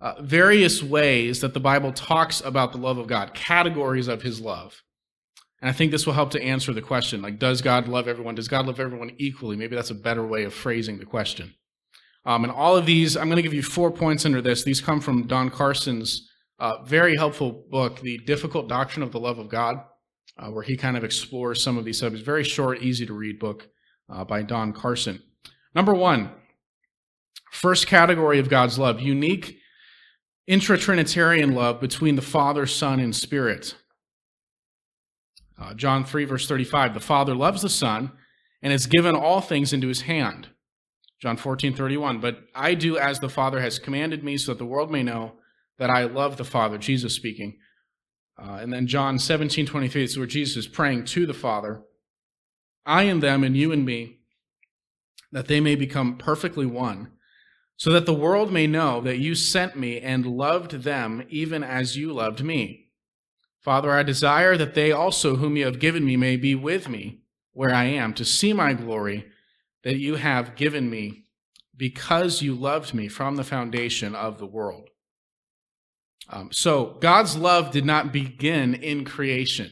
uh, 0.00 0.20
various 0.20 0.82
ways 0.82 1.40
that 1.40 1.54
the 1.54 1.60
Bible 1.60 1.92
talks 1.92 2.40
about 2.40 2.72
the 2.72 2.78
love 2.78 2.98
of 2.98 3.06
God, 3.06 3.34
categories 3.34 4.08
of 4.08 4.22
His 4.22 4.40
love. 4.40 4.82
And 5.60 5.70
I 5.70 5.72
think 5.72 5.92
this 5.92 6.04
will 6.04 6.12
help 6.12 6.30
to 6.32 6.42
answer 6.42 6.74
the 6.74 6.82
question 6.82 7.22
like, 7.22 7.38
does 7.38 7.62
God 7.62 7.88
love 7.88 8.06
everyone? 8.06 8.34
Does 8.34 8.48
God 8.48 8.66
love 8.66 8.80
everyone 8.80 9.12
equally? 9.16 9.56
Maybe 9.56 9.74
that's 9.74 9.90
a 9.90 9.94
better 9.94 10.26
way 10.26 10.44
of 10.44 10.52
phrasing 10.52 10.98
the 10.98 11.06
question. 11.06 11.54
Um, 12.26 12.44
and 12.44 12.52
all 12.52 12.76
of 12.76 12.86
these, 12.86 13.16
I'm 13.16 13.28
going 13.28 13.36
to 13.36 13.42
give 13.42 13.54
you 13.54 13.62
four 13.62 13.90
points 13.90 14.26
under 14.26 14.42
this. 14.42 14.62
These 14.62 14.80
come 14.80 15.00
from 15.00 15.26
Don 15.26 15.50
Carson's 15.50 16.28
uh, 16.58 16.82
very 16.82 17.16
helpful 17.16 17.64
book, 17.70 18.00
The 18.00 18.18
Difficult 18.18 18.68
Doctrine 18.68 19.02
of 19.02 19.12
the 19.12 19.20
Love 19.20 19.38
of 19.38 19.48
God, 19.48 19.76
uh, 20.38 20.50
where 20.50 20.62
he 20.62 20.76
kind 20.76 20.96
of 20.96 21.04
explores 21.04 21.62
some 21.62 21.78
of 21.78 21.84
these 21.84 21.98
subjects. 21.98 22.24
Very 22.24 22.44
short, 22.44 22.82
easy 22.82 23.06
to 23.06 23.12
read 23.12 23.38
book 23.38 23.68
uh, 24.08 24.24
by 24.24 24.42
Don 24.42 24.72
Carson. 24.72 25.22
Number 25.74 25.94
one, 25.94 26.30
first 27.50 27.86
category 27.86 28.38
of 28.38 28.48
God's 28.48 28.78
love, 28.78 29.00
unique 29.00 29.58
intra-Trinitarian 30.46 31.54
love 31.54 31.80
between 31.80 32.16
the 32.16 32.22
Father, 32.22 32.66
Son, 32.66 33.00
and 33.00 33.14
Spirit. 33.14 33.74
Uh, 35.58 35.72
John 35.74 36.04
3, 36.04 36.24
verse 36.24 36.48
35 36.48 36.94
The 36.94 37.00
Father 37.00 37.34
loves 37.34 37.62
the 37.62 37.68
Son 37.68 38.12
and 38.62 38.72
has 38.72 38.86
given 38.86 39.14
all 39.14 39.40
things 39.40 39.72
into 39.72 39.88
his 39.88 40.02
hand. 40.02 40.48
John 41.20 41.36
14, 41.36 41.74
31 41.74 42.20
But 42.20 42.38
I 42.54 42.74
do 42.74 42.98
as 42.98 43.20
the 43.20 43.28
Father 43.28 43.60
has 43.60 43.78
commanded 43.78 44.24
me, 44.24 44.36
so 44.36 44.52
that 44.52 44.58
the 44.58 44.66
world 44.66 44.90
may 44.90 45.02
know 45.02 45.34
that 45.78 45.90
I 45.90 46.04
love 46.04 46.36
the 46.36 46.44
Father. 46.44 46.78
Jesus 46.78 47.14
speaking. 47.14 47.58
Uh, 48.36 48.58
and 48.60 48.72
then 48.72 48.86
John 48.86 49.18
17, 49.18 49.66
23, 49.66 50.02
this 50.02 50.10
is 50.12 50.18
where 50.18 50.26
Jesus 50.26 50.56
is 50.56 50.66
praying 50.66 51.04
to 51.06 51.24
the 51.24 51.34
Father 51.34 51.82
I 52.86 53.04
and 53.04 53.22
them, 53.22 53.42
and 53.44 53.56
you 53.56 53.72
and 53.72 53.84
me, 53.84 54.18
that 55.32 55.48
they 55.48 55.60
may 55.60 55.74
become 55.74 56.18
perfectly 56.18 56.66
one, 56.66 57.12
so 57.76 57.90
that 57.90 58.06
the 58.06 58.14
world 58.14 58.52
may 58.52 58.66
know 58.66 59.00
that 59.00 59.18
you 59.18 59.34
sent 59.34 59.76
me 59.76 60.00
and 60.00 60.26
loved 60.26 60.82
them 60.82 61.24
even 61.28 61.62
as 61.62 61.96
you 61.96 62.12
loved 62.12 62.42
me. 62.42 62.88
Father, 63.60 63.92
I 63.92 64.02
desire 64.02 64.56
that 64.56 64.74
they 64.74 64.92
also, 64.92 65.36
whom 65.36 65.56
you 65.56 65.64
have 65.64 65.78
given 65.78 66.04
me, 66.04 66.16
may 66.16 66.36
be 66.36 66.54
with 66.54 66.88
me 66.88 67.20
where 67.52 67.74
I 67.74 67.84
am, 67.84 68.12
to 68.14 68.24
see 68.24 68.52
my 68.52 68.74
glory 68.74 69.26
that 69.84 69.96
you 69.96 70.16
have 70.16 70.56
given 70.56 70.90
me 70.90 71.24
because 71.76 72.42
you 72.42 72.54
loved 72.54 72.94
me 72.94 73.08
from 73.08 73.36
the 73.36 73.44
foundation 73.44 74.14
of 74.14 74.38
the 74.38 74.46
world. 74.46 74.90
Um, 76.28 76.50
so 76.52 76.96
God's 77.00 77.36
love 77.36 77.70
did 77.70 77.84
not 77.84 78.12
begin 78.12 78.74
in 78.74 79.04
creation. 79.04 79.70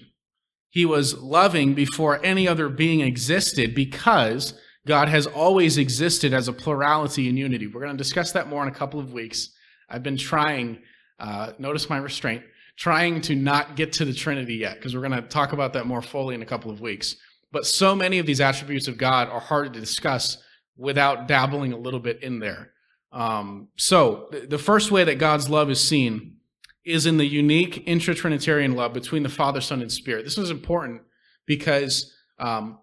He 0.68 0.84
was 0.86 1.18
loving 1.18 1.74
before 1.74 2.24
any 2.24 2.48
other 2.48 2.68
being 2.68 3.00
existed 3.00 3.74
because 3.74 4.54
God 4.86 5.08
has 5.08 5.26
always 5.26 5.78
existed 5.78 6.34
as 6.34 6.48
a 6.48 6.52
plurality 6.52 7.28
and 7.28 7.38
unity. 7.38 7.66
We're 7.66 7.82
going 7.82 7.96
to 7.96 8.02
discuss 8.02 8.32
that 8.32 8.48
more 8.48 8.62
in 8.62 8.68
a 8.68 8.74
couple 8.74 8.98
of 8.98 9.12
weeks. 9.12 9.50
I've 9.88 10.02
been 10.02 10.16
trying, 10.16 10.82
uh, 11.20 11.52
notice 11.58 11.88
my 11.88 11.98
restraint, 11.98 12.42
trying 12.76 13.20
to 13.22 13.36
not 13.36 13.76
get 13.76 13.92
to 13.94 14.04
the 14.04 14.14
Trinity 14.14 14.56
yet 14.56 14.76
because 14.76 14.94
we're 14.94 15.06
going 15.06 15.12
to 15.12 15.28
talk 15.28 15.52
about 15.52 15.72
that 15.74 15.86
more 15.86 16.02
fully 16.02 16.34
in 16.34 16.42
a 16.42 16.46
couple 16.46 16.70
of 16.70 16.80
weeks. 16.80 17.16
But 17.52 17.66
so 17.66 17.94
many 17.94 18.18
of 18.18 18.26
these 18.26 18.40
attributes 18.40 18.88
of 18.88 18.98
God 18.98 19.28
are 19.28 19.40
hard 19.40 19.74
to 19.74 19.80
discuss 19.80 20.38
without 20.76 21.28
dabbling 21.28 21.72
a 21.72 21.78
little 21.78 22.00
bit 22.00 22.22
in 22.22 22.38
there. 22.38 22.72
Um, 23.12 23.68
so, 23.76 24.30
the 24.48 24.58
first 24.58 24.90
way 24.90 25.04
that 25.04 25.18
God's 25.18 25.50
love 25.50 25.70
is 25.70 25.86
seen 25.86 26.38
is 26.84 27.04
in 27.04 27.18
the 27.18 27.26
unique 27.26 27.82
intra-Trinitarian 27.86 28.74
love 28.74 28.94
between 28.94 29.22
the 29.22 29.28
Father, 29.28 29.60
Son, 29.60 29.82
and 29.82 29.92
Spirit. 29.92 30.24
This 30.24 30.38
is 30.38 30.50
important 30.50 31.02
because 31.46 32.12
um, 32.38 32.78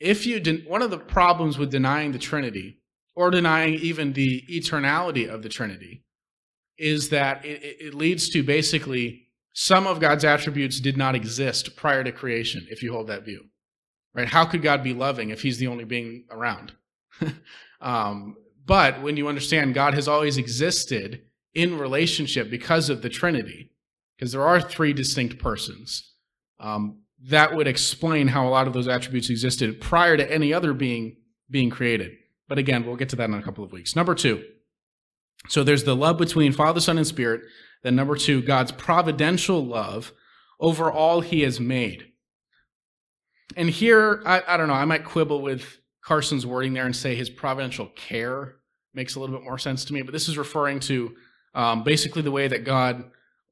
if 0.00 0.26
you 0.26 0.40
den- 0.40 0.64
one 0.66 0.82
of 0.82 0.90
the 0.90 0.98
problems 0.98 1.58
with 1.58 1.70
denying 1.70 2.12
the 2.12 2.18
Trinity 2.18 2.78
or 3.14 3.30
denying 3.30 3.74
even 3.74 4.12
the 4.12 4.42
eternality 4.50 5.28
of 5.28 5.42
the 5.42 5.48
Trinity 5.48 6.04
is 6.78 7.10
that 7.10 7.44
it, 7.44 7.62
it 7.80 7.94
leads 7.94 8.28
to 8.30 8.42
basically 8.42 9.28
some 9.52 9.86
of 9.86 10.00
God's 10.00 10.24
attributes 10.24 10.80
did 10.80 10.96
not 10.96 11.14
exist 11.14 11.76
prior 11.76 12.02
to 12.02 12.10
creation. 12.10 12.66
If 12.70 12.82
you 12.82 12.92
hold 12.92 13.06
that 13.06 13.24
view, 13.24 13.46
right? 14.12 14.28
How 14.28 14.44
could 14.44 14.62
God 14.62 14.82
be 14.82 14.92
loving 14.92 15.30
if 15.30 15.42
He's 15.42 15.58
the 15.58 15.68
only 15.68 15.84
being 15.84 16.24
around? 16.30 16.72
um, 17.80 18.36
but 18.66 19.00
when 19.02 19.16
you 19.16 19.28
understand 19.28 19.74
God 19.74 19.94
has 19.94 20.08
always 20.08 20.38
existed 20.38 21.22
in 21.54 21.78
relationship 21.78 22.50
because 22.50 22.90
of 22.90 23.02
the 23.02 23.08
Trinity, 23.08 23.70
because 24.16 24.32
there 24.32 24.46
are 24.46 24.60
three 24.60 24.92
distinct 24.92 25.38
persons, 25.38 26.14
um, 26.58 27.03
that 27.28 27.54
would 27.54 27.66
explain 27.66 28.28
how 28.28 28.46
a 28.46 28.50
lot 28.50 28.66
of 28.66 28.72
those 28.72 28.88
attributes 28.88 29.30
existed 29.30 29.80
prior 29.80 30.16
to 30.16 30.30
any 30.30 30.52
other 30.52 30.72
being 30.72 31.16
being 31.50 31.70
created. 31.70 32.12
But 32.48 32.58
again, 32.58 32.84
we'll 32.84 32.96
get 32.96 33.08
to 33.10 33.16
that 33.16 33.28
in 33.28 33.34
a 33.34 33.42
couple 33.42 33.64
of 33.64 33.72
weeks. 33.72 33.96
Number 33.96 34.14
two. 34.14 34.44
So 35.48 35.62
there's 35.62 35.84
the 35.84 35.96
love 35.96 36.16
between 36.16 36.52
Father, 36.52 36.80
Son, 36.80 36.96
and 36.96 37.06
Spirit. 37.06 37.42
Then 37.82 37.96
number 37.96 38.16
two, 38.16 38.40
God's 38.40 38.72
providential 38.72 39.64
love 39.64 40.12
over 40.58 40.90
all 40.90 41.20
he 41.20 41.42
has 41.42 41.60
made. 41.60 42.06
And 43.56 43.68
here, 43.68 44.22
I, 44.24 44.42
I 44.48 44.56
don't 44.56 44.68
know, 44.68 44.74
I 44.74 44.86
might 44.86 45.04
quibble 45.04 45.42
with 45.42 45.78
Carson's 46.02 46.46
wording 46.46 46.72
there 46.72 46.86
and 46.86 46.96
say 46.96 47.14
his 47.14 47.28
providential 47.28 47.86
care 47.88 48.56
makes 48.94 49.16
a 49.16 49.20
little 49.20 49.36
bit 49.36 49.44
more 49.44 49.58
sense 49.58 49.84
to 49.86 49.92
me. 49.92 50.02
But 50.02 50.12
this 50.12 50.28
is 50.28 50.38
referring 50.38 50.80
to 50.80 51.14
um, 51.54 51.82
basically 51.82 52.22
the 52.22 52.30
way 52.30 52.48
that 52.48 52.64
God 52.64 53.04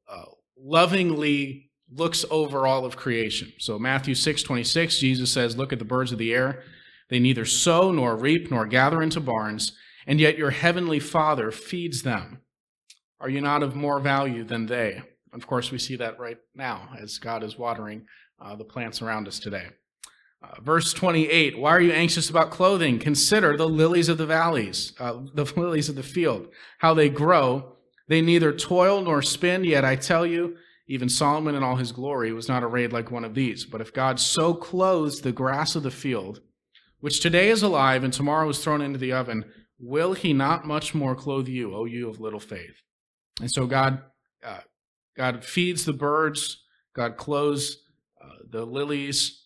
uh, 0.09 0.25
lovingly 0.59 1.72
looks 1.95 2.25
over 2.31 2.67
all 2.67 2.85
of 2.85 2.97
creation. 2.97 3.53
So 3.59 3.79
Matthew 3.79 4.15
6 4.15 4.43
26, 4.43 4.99
Jesus 4.99 5.33
says, 5.33 5.57
Look 5.57 5.73
at 5.73 5.79
the 5.79 5.85
birds 5.85 6.13
of 6.13 6.19
the 6.19 6.33
air. 6.33 6.63
They 7.09 7.19
neither 7.19 7.45
sow 7.45 7.93
nor 7.93 8.17
reap 8.17 8.51
nor 8.51 8.67
gather 8.67 9.03
into 9.03 9.21
barns, 9.21 9.73
and 10.07 10.21
yet 10.21 10.39
your 10.39 10.51
heavenly 10.51 10.99
Father 10.99 11.51
feeds 11.51 12.03
them. 12.03 12.41
Are 13.21 13.29
you 13.29 13.41
not 13.41 13.63
of 13.63 13.77
more 13.77 14.01
value 14.01 14.45
than 14.45 14.67
they? 14.67 15.03
Of 15.33 15.47
course, 15.47 15.71
we 15.71 15.79
see 15.79 15.97
that 15.97 16.19
right 16.19 16.39
now 16.55 16.91
as 17.01 17.19
God 17.19 17.43
is 17.43 17.59
watering 17.59 18.07
uh, 18.41 18.57
the 18.57 18.65
plants 18.65 19.01
around 19.01 19.29
us 19.29 19.39
today. 19.39 19.67
Uh, 20.43 20.61
verse 20.61 20.93
28 20.93 21.59
Why 21.59 21.71
are 21.71 21.81
you 21.81 21.93
anxious 21.93 22.29
about 22.29 22.51
clothing? 22.51 22.99
Consider 22.99 23.57
the 23.57 23.69
lilies 23.69 24.09
of 24.09 24.19
the 24.19 24.27
valleys, 24.27 24.93
uh, 24.99 25.21
the 25.35 25.45
lilies 25.57 25.89
of 25.89 25.95
the 25.95 26.03
field, 26.03 26.49
how 26.79 26.95
they 26.95 27.09
grow. 27.09 27.77
They 28.09 28.21
neither 28.21 28.53
toil 28.53 29.01
nor 29.01 29.23
spin, 29.23 29.65
yet 29.65 29.85
I 29.85 29.97
tell 29.97 30.27
you, 30.27 30.57
even 30.87 31.09
Solomon 31.09 31.55
in 31.55 31.62
all 31.62 31.77
his 31.77 31.93
glory 31.93 32.33
was 32.33 32.49
not 32.49 32.65
arrayed 32.65 32.93
like 32.93 33.11
one 33.11 33.25
of 33.25 33.35
these. 33.35 33.65
But 33.65 33.81
if 33.81 33.93
God 33.93 34.19
so 34.19 34.55
clothes 34.55 35.21
the 35.21 35.33
grass 35.33 35.75
of 35.75 35.83
the 35.83 35.91
field, 35.91 36.41
which 37.01 37.21
today 37.21 37.51
is 37.51 37.62
alive 37.62 38.05
and 38.05 38.12
tomorrow 38.12 38.49
is 38.49 38.62
thrown 38.62 38.81
into 38.81 38.99
the 38.99 39.12
oven, 39.12 39.45
will 39.79 40.12
he 40.12 40.33
not 40.33 40.67
much 40.67 40.95
more 40.95 41.15
clothe 41.15 41.49
you, 41.49 41.75
O 41.75 41.85
you 41.85 42.09
of 42.09 42.21
little 42.21 42.41
faith? 42.41 42.83
And 43.41 43.51
so 43.51 43.67
God, 43.67 44.03
uh, 44.45 44.61
God 45.17 45.45
feeds 45.45 45.85
the 45.85 45.93
birds, 45.93 46.62
God 46.95 47.17
clothes 47.17 47.79
uh, 48.23 48.37
the 48.51 48.65
lilies, 48.65 49.43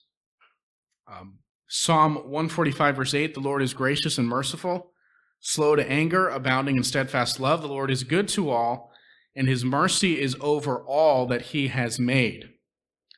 um, 1.08 1.38
Psalm 1.68 2.14
145, 2.14 2.96
verse 2.96 3.14
8 3.14 3.34
The 3.34 3.40
Lord 3.40 3.62
is 3.62 3.74
gracious 3.74 4.18
and 4.18 4.28
merciful, 4.28 4.92
slow 5.40 5.76
to 5.76 5.90
anger, 5.90 6.28
abounding 6.28 6.76
in 6.76 6.84
steadfast 6.84 7.40
love. 7.40 7.62
The 7.62 7.68
Lord 7.68 7.90
is 7.90 8.04
good 8.04 8.28
to 8.28 8.50
all, 8.50 8.92
and 9.36 9.46
his 9.46 9.64
mercy 9.64 10.20
is 10.20 10.34
over 10.40 10.78
all 10.80 11.26
that 11.26 11.42
he 11.42 11.68
has 11.68 12.00
made. 12.00 12.48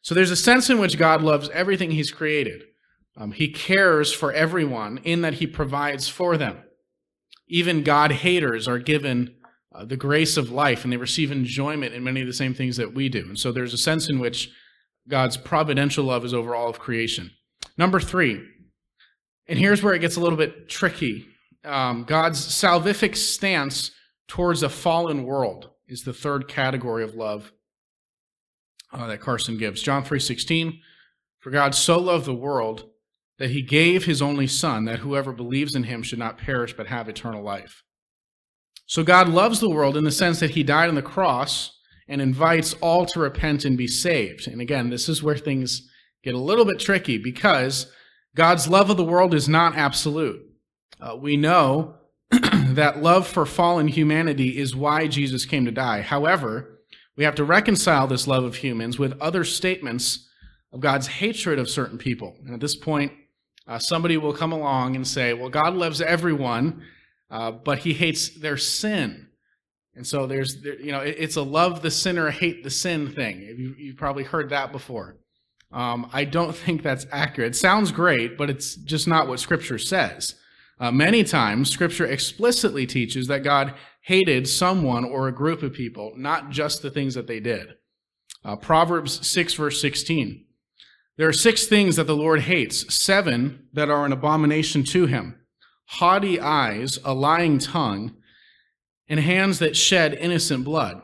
So 0.02 0.14
there's 0.14 0.32
a 0.32 0.36
sense 0.36 0.68
in 0.68 0.80
which 0.80 0.98
God 0.98 1.22
loves 1.22 1.48
everything 1.50 1.92
he's 1.92 2.10
created. 2.10 2.64
Um, 3.16 3.32
he 3.32 3.52
cares 3.52 4.12
for 4.12 4.32
everyone 4.32 4.98
in 5.04 5.22
that 5.22 5.34
he 5.34 5.46
provides 5.46 6.08
for 6.08 6.36
them. 6.36 6.58
Even 7.46 7.84
God 7.84 8.10
haters 8.10 8.66
are 8.66 8.78
given 8.78 9.34
uh, 9.74 9.84
the 9.84 9.96
grace 9.96 10.36
of 10.36 10.50
life 10.50 10.84
and 10.84 10.92
they 10.92 10.96
receive 10.96 11.30
enjoyment 11.30 11.94
in 11.94 12.04
many 12.04 12.20
of 12.20 12.26
the 12.26 12.32
same 12.32 12.52
things 12.52 12.76
that 12.76 12.94
we 12.94 13.08
do. 13.08 13.20
And 13.20 13.38
so 13.38 13.52
there's 13.52 13.74
a 13.74 13.78
sense 13.78 14.10
in 14.10 14.18
which 14.18 14.50
God's 15.08 15.36
providential 15.36 16.04
love 16.04 16.24
is 16.24 16.34
over 16.34 16.54
all 16.54 16.68
of 16.68 16.78
creation. 16.78 17.30
Number 17.76 18.00
three, 18.00 18.44
and 19.46 19.58
here's 19.58 19.82
where 19.82 19.94
it 19.94 20.00
gets 20.00 20.16
a 20.16 20.20
little 20.20 20.38
bit 20.38 20.68
tricky 20.68 21.26
um, 21.64 22.04
God's 22.04 22.40
salvific 22.40 23.16
stance 23.16 23.90
towards 24.26 24.62
a 24.62 24.68
fallen 24.68 25.24
world 25.24 25.70
is 25.88 26.02
the 26.02 26.12
third 26.12 26.48
category 26.48 27.02
of 27.02 27.14
love 27.14 27.52
uh, 28.92 29.06
that 29.06 29.20
Carson 29.20 29.58
gives. 29.58 29.82
John 29.82 30.04
3:16, 30.04 30.80
for 31.38 31.50
God 31.50 31.74
so 31.74 31.98
loved 31.98 32.26
the 32.26 32.34
world 32.34 32.88
that 33.38 33.50
he 33.50 33.62
gave 33.62 34.04
his 34.04 34.20
only 34.20 34.46
son 34.46 34.84
that 34.84 35.00
whoever 35.00 35.32
believes 35.32 35.74
in 35.74 35.84
him 35.84 36.02
should 36.02 36.18
not 36.18 36.38
perish 36.38 36.74
but 36.76 36.88
have 36.88 37.08
eternal 37.08 37.42
life. 37.42 37.82
So 38.86 39.04
God 39.04 39.28
loves 39.28 39.60
the 39.60 39.70
world 39.70 39.96
in 39.96 40.04
the 40.04 40.10
sense 40.10 40.40
that 40.40 40.50
he 40.50 40.62
died 40.62 40.88
on 40.88 40.94
the 40.94 41.02
cross 41.02 41.78
and 42.08 42.22
invites 42.22 42.72
all 42.80 43.04
to 43.06 43.20
repent 43.20 43.64
and 43.64 43.76
be 43.76 43.86
saved. 43.86 44.48
And 44.48 44.60
again, 44.60 44.88
this 44.88 45.08
is 45.08 45.22
where 45.22 45.36
things 45.36 45.88
get 46.24 46.34
a 46.34 46.38
little 46.38 46.64
bit 46.64 46.80
tricky 46.80 47.18
because 47.18 47.92
God's 48.34 48.66
love 48.66 48.88
of 48.90 48.96
the 48.96 49.04
world 49.04 49.34
is 49.34 49.48
not 49.48 49.76
absolute. 49.76 50.40
Uh, 51.00 51.16
we 51.16 51.36
know 51.36 51.96
that 52.78 53.02
love 53.02 53.26
for 53.26 53.44
fallen 53.44 53.88
humanity 53.88 54.58
is 54.58 54.74
why 54.74 55.06
Jesus 55.06 55.44
came 55.44 55.64
to 55.64 55.72
die. 55.72 56.00
However, 56.00 56.78
we 57.16 57.24
have 57.24 57.34
to 57.34 57.44
reconcile 57.44 58.06
this 58.06 58.28
love 58.28 58.44
of 58.44 58.56
humans 58.56 58.98
with 58.98 59.20
other 59.20 59.42
statements 59.42 60.28
of 60.72 60.80
God's 60.80 61.08
hatred 61.08 61.58
of 61.58 61.68
certain 61.68 61.98
people. 61.98 62.36
And 62.44 62.54
at 62.54 62.60
this 62.60 62.76
point, 62.76 63.12
uh, 63.66 63.78
somebody 63.78 64.16
will 64.16 64.32
come 64.32 64.52
along 64.52 64.94
and 64.94 65.06
say, 65.06 65.34
well, 65.34 65.48
God 65.48 65.74
loves 65.74 66.00
everyone, 66.00 66.82
uh, 67.30 67.50
but 67.50 67.78
he 67.80 67.92
hates 67.92 68.28
their 68.28 68.56
sin. 68.56 69.28
And 69.94 70.06
so 70.06 70.26
there's, 70.26 70.62
there, 70.62 70.80
you 70.80 70.92
know, 70.92 71.00
it, 71.00 71.16
it's 71.18 71.36
a 71.36 71.42
love 71.42 71.82
the 71.82 71.90
sinner, 71.90 72.30
hate 72.30 72.62
the 72.62 72.70
sin 72.70 73.10
thing. 73.10 73.40
You, 73.40 73.74
you've 73.76 73.96
probably 73.96 74.22
heard 74.22 74.50
that 74.50 74.70
before. 74.70 75.16
Um, 75.72 76.08
I 76.12 76.24
don't 76.24 76.54
think 76.64 76.84
that's 76.84 77.06
accurate. 77.10 77.50
It 77.50 77.56
sounds 77.56 77.90
great, 77.90 78.38
but 78.38 78.48
it's 78.48 78.76
just 78.76 79.08
not 79.08 79.26
what 79.26 79.40
Scripture 79.40 79.78
says. 79.78 80.36
Uh, 80.80 80.90
many 80.90 81.24
times, 81.24 81.70
Scripture 81.70 82.06
explicitly 82.06 82.86
teaches 82.86 83.26
that 83.26 83.42
God 83.42 83.74
hated 84.02 84.48
someone 84.48 85.04
or 85.04 85.28
a 85.28 85.34
group 85.34 85.62
of 85.62 85.72
people, 85.72 86.12
not 86.16 86.50
just 86.50 86.82
the 86.82 86.90
things 86.90 87.14
that 87.14 87.26
they 87.26 87.40
did. 87.40 87.74
Uh, 88.44 88.56
Proverbs 88.56 89.26
6, 89.26 89.54
verse 89.54 89.80
16. 89.80 90.44
There 91.16 91.28
are 91.28 91.32
six 91.32 91.66
things 91.66 91.96
that 91.96 92.06
the 92.06 92.16
Lord 92.16 92.42
hates, 92.42 92.94
seven 92.94 93.66
that 93.72 93.90
are 93.90 94.06
an 94.06 94.12
abomination 94.12 94.84
to 94.84 95.06
him 95.06 95.34
haughty 95.92 96.38
eyes, 96.38 96.98
a 97.02 97.14
lying 97.14 97.58
tongue, 97.58 98.14
and 99.08 99.18
hands 99.18 99.58
that 99.58 99.74
shed 99.74 100.12
innocent 100.12 100.62
blood 100.62 101.00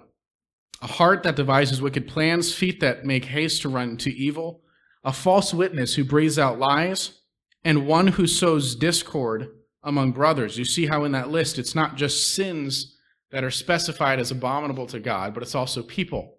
a 0.84 0.86
heart 0.86 1.22
that 1.22 1.34
devises 1.34 1.80
wicked 1.80 2.06
plans, 2.06 2.54
feet 2.54 2.78
that 2.80 3.06
make 3.06 3.24
haste 3.24 3.62
to 3.62 3.70
run 3.70 3.96
to 3.96 4.12
evil, 4.12 4.60
a 5.02 5.14
false 5.14 5.54
witness 5.54 5.94
who 5.94 6.04
breathes 6.04 6.38
out 6.38 6.58
lies, 6.58 7.20
and 7.64 7.86
one 7.86 8.08
who 8.08 8.26
sows 8.26 8.76
discord 8.76 9.48
among 9.84 10.12
brothers. 10.12 10.58
You 10.58 10.64
see 10.64 10.86
how 10.86 11.04
in 11.04 11.12
that 11.12 11.30
list 11.30 11.58
it's 11.58 11.74
not 11.74 11.96
just 11.96 12.34
sins 12.34 12.96
that 13.30 13.44
are 13.44 13.50
specified 13.50 14.18
as 14.18 14.30
abominable 14.30 14.86
to 14.88 14.98
God, 14.98 15.34
but 15.34 15.42
it's 15.42 15.54
also 15.54 15.82
people. 15.82 16.38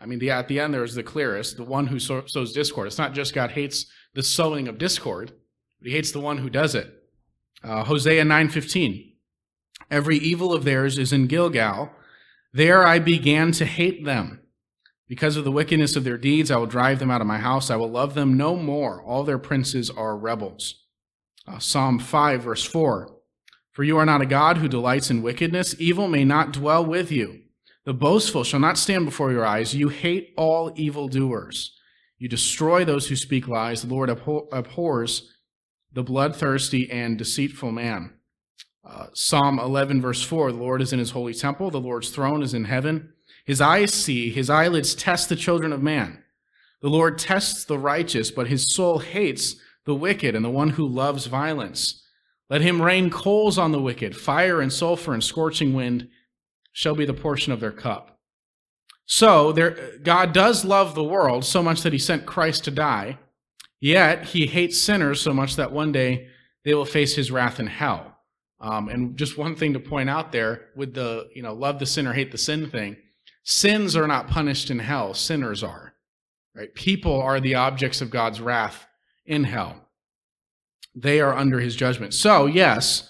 I 0.00 0.06
mean, 0.06 0.18
the, 0.18 0.30
at 0.30 0.48
the 0.48 0.58
end 0.58 0.74
there 0.74 0.84
is 0.84 0.94
the 0.94 1.02
clearest, 1.02 1.56
the 1.56 1.64
one 1.64 1.86
who 1.86 1.98
sows 1.98 2.52
discord. 2.52 2.86
It's 2.86 2.98
not 2.98 3.14
just 3.14 3.34
God 3.34 3.52
hates 3.52 3.86
the 4.14 4.22
sowing 4.22 4.66
of 4.66 4.78
discord, 4.78 5.32
but 5.78 5.88
he 5.88 5.94
hates 5.94 6.12
the 6.12 6.20
one 6.20 6.38
who 6.38 6.50
does 6.50 6.74
it. 6.74 6.92
Uh, 7.62 7.84
Hosea 7.84 8.24
9:15. 8.24 9.12
Every 9.90 10.16
evil 10.16 10.52
of 10.52 10.64
theirs 10.64 10.98
is 10.98 11.12
in 11.12 11.26
Gilgal, 11.26 11.90
there 12.52 12.86
I 12.86 12.98
began 12.98 13.52
to 13.52 13.64
hate 13.64 14.04
them. 14.04 14.40
Because 15.08 15.36
of 15.36 15.44
the 15.44 15.50
wickedness 15.52 15.96
of 15.96 16.04
their 16.04 16.16
deeds, 16.16 16.50
I 16.50 16.56
will 16.56 16.66
drive 16.66 17.00
them 17.00 17.10
out 17.10 17.20
of 17.20 17.26
my 17.26 17.38
house. 17.38 17.68
I 17.68 17.76
will 17.76 17.90
love 17.90 18.14
them 18.14 18.36
no 18.36 18.54
more. 18.54 19.02
All 19.02 19.24
their 19.24 19.38
princes 19.38 19.90
are 19.90 20.16
rebels. 20.16 20.79
Uh, 21.46 21.58
Psalm 21.58 21.98
5, 21.98 22.42
verse 22.42 22.64
4 22.64 23.10
For 23.72 23.84
you 23.84 23.96
are 23.98 24.06
not 24.06 24.22
a 24.22 24.26
God 24.26 24.58
who 24.58 24.68
delights 24.68 25.10
in 25.10 25.22
wickedness, 25.22 25.74
evil 25.78 26.08
may 26.08 26.24
not 26.24 26.52
dwell 26.52 26.84
with 26.84 27.10
you. 27.10 27.40
The 27.84 27.94
boastful 27.94 28.44
shall 28.44 28.60
not 28.60 28.78
stand 28.78 29.06
before 29.06 29.32
your 29.32 29.44
eyes. 29.44 29.74
You 29.74 29.88
hate 29.88 30.34
all 30.36 30.72
evildoers. 30.76 31.74
You 32.18 32.28
destroy 32.28 32.84
those 32.84 33.08
who 33.08 33.16
speak 33.16 33.48
lies. 33.48 33.82
The 33.82 33.92
Lord 33.92 34.10
abhors 34.10 35.34
the 35.92 36.02
bloodthirsty 36.02 36.90
and 36.90 37.16
deceitful 37.16 37.72
man. 37.72 38.12
Uh, 38.84 39.06
Psalm 39.14 39.58
11, 39.58 40.00
verse 40.00 40.22
4 40.22 40.52
The 40.52 40.58
Lord 40.58 40.82
is 40.82 40.92
in 40.92 40.98
his 40.98 41.10
holy 41.10 41.34
temple, 41.34 41.70
the 41.70 41.80
Lord's 41.80 42.10
throne 42.10 42.42
is 42.42 42.54
in 42.54 42.64
heaven. 42.64 43.12
His 43.44 43.60
eyes 43.60 43.92
see, 43.92 44.30
his 44.30 44.50
eyelids 44.50 44.94
test 44.94 45.28
the 45.28 45.36
children 45.36 45.72
of 45.72 45.82
man. 45.82 46.22
The 46.82 46.88
Lord 46.88 47.18
tests 47.18 47.64
the 47.64 47.78
righteous, 47.78 48.30
but 48.30 48.48
his 48.48 48.74
soul 48.74 48.98
hates 48.98 49.56
the 49.86 49.94
wicked 49.94 50.34
and 50.34 50.44
the 50.44 50.50
one 50.50 50.70
who 50.70 50.86
loves 50.86 51.26
violence. 51.26 52.06
Let 52.48 52.62
him 52.62 52.82
rain 52.82 53.10
coals 53.10 53.58
on 53.58 53.72
the 53.72 53.80
wicked, 53.80 54.16
fire 54.16 54.60
and 54.60 54.72
sulfur 54.72 55.14
and 55.14 55.22
scorching 55.22 55.72
wind 55.72 56.08
shall 56.72 56.94
be 56.94 57.04
the 57.04 57.14
portion 57.14 57.52
of 57.52 57.60
their 57.60 57.72
cup. 57.72 58.18
So 59.06 59.52
there, 59.52 59.98
God 60.02 60.32
does 60.32 60.64
love 60.64 60.94
the 60.94 61.04
world 61.04 61.44
so 61.44 61.62
much 61.62 61.82
that 61.82 61.92
he 61.92 61.98
sent 61.98 62.26
Christ 62.26 62.64
to 62.64 62.70
die, 62.70 63.18
yet 63.80 64.26
he 64.26 64.46
hates 64.46 64.80
sinners 64.80 65.20
so 65.20 65.32
much 65.32 65.56
that 65.56 65.72
one 65.72 65.92
day 65.92 66.28
they 66.64 66.74
will 66.74 66.84
face 66.84 67.14
his 67.14 67.30
wrath 67.30 67.58
in 67.58 67.66
hell. 67.66 68.18
Um, 68.60 68.88
and 68.88 69.16
just 69.16 69.38
one 69.38 69.56
thing 69.56 69.72
to 69.72 69.80
point 69.80 70.10
out 70.10 70.32
there 70.32 70.66
with 70.76 70.94
the, 70.94 71.28
you 71.34 71.42
know, 71.42 71.54
love 71.54 71.78
the 71.78 71.86
sinner, 71.86 72.12
hate 72.12 72.30
the 72.30 72.38
sin 72.38 72.70
thing 72.70 72.96
sins 73.42 73.96
are 73.96 74.06
not 74.06 74.28
punished 74.28 74.70
in 74.70 74.78
hell, 74.78 75.14
sinners 75.14 75.62
are. 75.62 75.94
Right? 76.54 76.72
People 76.74 77.20
are 77.20 77.40
the 77.40 77.54
objects 77.54 78.00
of 78.00 78.10
God's 78.10 78.40
wrath 78.40 78.86
in 79.26 79.44
hell. 79.44 79.88
They 80.94 81.20
are 81.20 81.34
under 81.34 81.60
his 81.60 81.76
judgment. 81.76 82.14
So, 82.14 82.46
yes, 82.46 83.08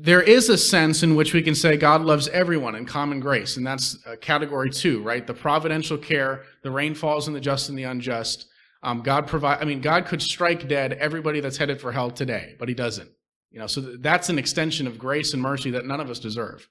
there 0.00 0.22
is 0.22 0.48
a 0.48 0.58
sense 0.58 1.02
in 1.02 1.16
which 1.16 1.32
we 1.32 1.42
can 1.42 1.54
say 1.54 1.76
God 1.76 2.02
loves 2.02 2.28
everyone 2.28 2.74
in 2.74 2.84
common 2.84 3.20
grace, 3.20 3.56
and 3.56 3.66
that's 3.66 3.98
uh, 4.06 4.16
category 4.20 4.70
two, 4.70 5.02
right? 5.02 5.26
The 5.26 5.34
providential 5.34 5.96
care, 5.96 6.42
the 6.62 6.70
rain 6.70 6.94
falls 6.94 7.26
on 7.26 7.34
the 7.34 7.40
just 7.40 7.68
and 7.68 7.78
the 7.78 7.84
unjust. 7.84 8.46
Um, 8.82 9.02
God 9.02 9.26
provide. 9.26 9.60
I 9.60 9.64
mean, 9.64 9.80
God 9.80 10.06
could 10.06 10.22
strike 10.22 10.68
dead 10.68 10.92
everybody 10.94 11.40
that's 11.40 11.56
headed 11.56 11.80
for 11.80 11.90
hell 11.90 12.10
today, 12.10 12.54
but 12.58 12.68
He 12.68 12.74
doesn't. 12.74 13.10
You 13.50 13.60
know, 13.60 13.66
so 13.66 13.80
that's 13.80 14.28
an 14.28 14.38
extension 14.38 14.86
of 14.86 14.98
grace 14.98 15.32
and 15.32 15.42
mercy 15.42 15.70
that 15.70 15.86
none 15.86 16.00
of 16.00 16.10
us 16.10 16.18
deserve. 16.18 16.68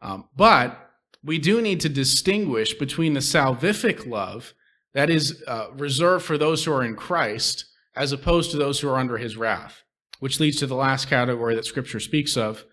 Um, 0.00 0.28
but 0.34 0.90
we 1.22 1.38
do 1.38 1.60
need 1.60 1.80
to 1.80 1.88
distinguish 1.88 2.74
between 2.74 3.12
the 3.12 3.20
salvific 3.20 4.06
love 4.06 4.54
that 4.94 5.10
is 5.10 5.42
uh, 5.46 5.66
reserved 5.74 6.24
for 6.24 6.38
those 6.38 6.64
who 6.64 6.72
are 6.72 6.84
in 6.84 6.96
Christ, 6.96 7.66
as 7.98 8.12
opposed 8.12 8.50
to 8.52 8.56
those 8.56 8.80
who 8.80 8.88
are 8.88 8.96
under 8.96 9.18
His 9.18 9.36
wrath 9.36 9.84
which 10.20 10.40
leads 10.40 10.58
to 10.58 10.66
the 10.66 10.74
last 10.74 11.08
category 11.08 11.54
that 11.54 11.64
Scripture 11.64 12.00
speaks 12.00 12.36
of 12.36 12.64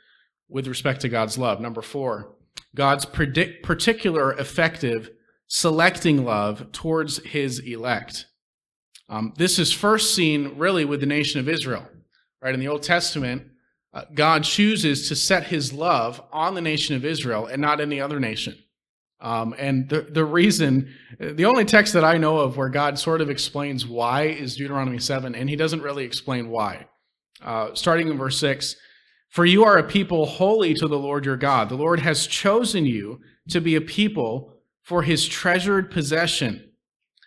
with 0.48 0.68
respect 0.68 1.02
to 1.02 1.10
God's 1.10 1.38
love. 1.38 1.60
Number 1.60 1.82
four, 1.82 2.36
God's 2.74 3.06
predict, 3.06 3.64
particular 3.64 4.34
effective 4.34 5.12
selecting 5.48 6.26
love 6.26 6.72
towards 6.72 7.20
his 7.20 7.60
elect. 7.60 8.26
Um, 9.10 9.34
this 9.38 9.60
is 9.60 9.72
first 9.72 10.16
seen 10.16 10.58
really 10.58 10.86
with 10.86 11.00
the 11.00 11.06
nation 11.06 11.40
of 11.40 11.48
Israel. 11.48 11.88
Right 12.42 12.54
in 12.54 12.60
the 12.60 12.68
Old 12.68 12.84
Testament, 12.84 13.44
uh, 13.94 14.06
God 14.14 14.44
chooses 14.44 15.08
to 15.08 15.16
set 15.16 15.46
his 15.46 15.72
love 15.72 16.22
on 16.32 16.56
the 16.56 16.62
nation 16.62 16.96
of 16.96 17.06
Israel 17.06 17.46
and 17.46 17.62
not 17.62 17.80
any 17.80 18.02
other 18.02 18.20
nation. 18.20 18.58
Um, 19.26 19.56
and 19.58 19.90
the, 19.90 20.02
the 20.02 20.24
reason, 20.24 20.94
the 21.20 21.46
only 21.46 21.66
text 21.66 21.94
that 21.94 22.04
I 22.04 22.18
know 22.18 22.38
of 22.38 22.58
where 22.58 22.70
God 22.70 23.00
sort 23.00 23.22
of 23.22 23.30
explains 23.32 23.88
why 23.88 24.26
is 24.28 24.56
Deuteronomy 24.56 25.00
7, 25.00 25.34
and 25.34 25.50
he 25.50 25.56
doesn't 25.56 25.82
really 25.82 26.06
explain 26.06 26.50
why 26.50 26.86
uh, 27.44 27.70
starting 27.74 28.08
in 28.08 28.20
verse 28.20 28.38
6 28.38 28.76
For 29.30 29.44
you 29.44 29.64
are 29.64 29.80
a 29.80 29.84
people 29.84 30.28
holy 30.28 30.76
to 30.76 30.88
the 30.88 31.00
Lord 31.00 31.26
your 31.26 31.38
God. 31.38 31.70
The 31.70 31.76
Lord 31.76 32.02
has 32.02 32.28
chosen 32.28 32.86
you 32.86 33.20
to 33.50 33.60
be 33.60 33.76
a 33.76 33.82
people 33.82 34.54
for 34.84 35.02
his 35.02 35.28
treasured 35.28 35.90
possession 35.90 36.72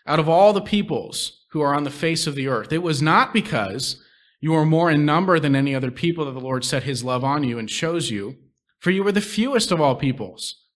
out 0.07 0.21
of 0.21 0.29
all 0.29 0.53
the 0.53 0.61
peoples 0.61 1.47
who 1.51 1.61
are 1.61 1.75
on 1.75 1.83
the 1.83 1.91
face 1.91 2.29
of 2.29 2.37
the 2.37 2.47
earth. 2.47 2.73
It 2.73 2.85
was 2.85 3.03
not 3.03 3.33
because 3.33 4.01
you 4.41 4.55
are 4.55 4.65
more 4.65 4.89
in 4.89 5.05
number 5.05 5.41
than 5.41 5.57
any 5.57 5.75
other 5.75 5.91
people 5.91 6.27
that 6.27 6.33
the 6.33 6.39
Lord 6.39 6.65
set 6.65 6.85
his 6.85 7.03
love 7.03 7.25
on 7.25 7.43
you 7.43 7.59
and 7.59 7.69
chose 7.69 8.09
you, 8.09 8.37
for 8.79 8.93
you 8.93 9.03
were 9.03 9.11
the 9.11 9.21
fewest 9.21 9.73
of 9.73 9.81
all 9.81 9.97
peoples. 9.97 10.68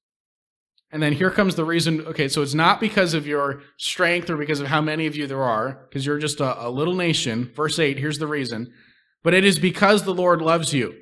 And 0.92 1.02
then 1.02 1.14
here 1.14 1.30
comes 1.30 1.54
the 1.54 1.64
reason. 1.64 2.02
Okay, 2.02 2.28
so 2.28 2.42
it's 2.42 2.54
not 2.54 2.78
because 2.78 3.14
of 3.14 3.26
your 3.26 3.62
strength 3.78 4.28
or 4.28 4.36
because 4.36 4.60
of 4.60 4.66
how 4.66 4.82
many 4.82 5.06
of 5.06 5.16
you 5.16 5.26
there 5.26 5.42
are, 5.42 5.86
because 5.88 6.04
you're 6.04 6.18
just 6.18 6.40
a, 6.40 6.66
a 6.66 6.68
little 6.68 6.94
nation. 6.94 7.50
Verse 7.54 7.78
8, 7.78 7.98
here's 7.98 8.18
the 8.18 8.26
reason. 8.26 8.72
But 9.22 9.34
it 9.34 9.44
is 9.44 9.58
because 9.58 10.02
the 10.02 10.14
Lord 10.14 10.42
loves 10.42 10.74
you 10.74 10.94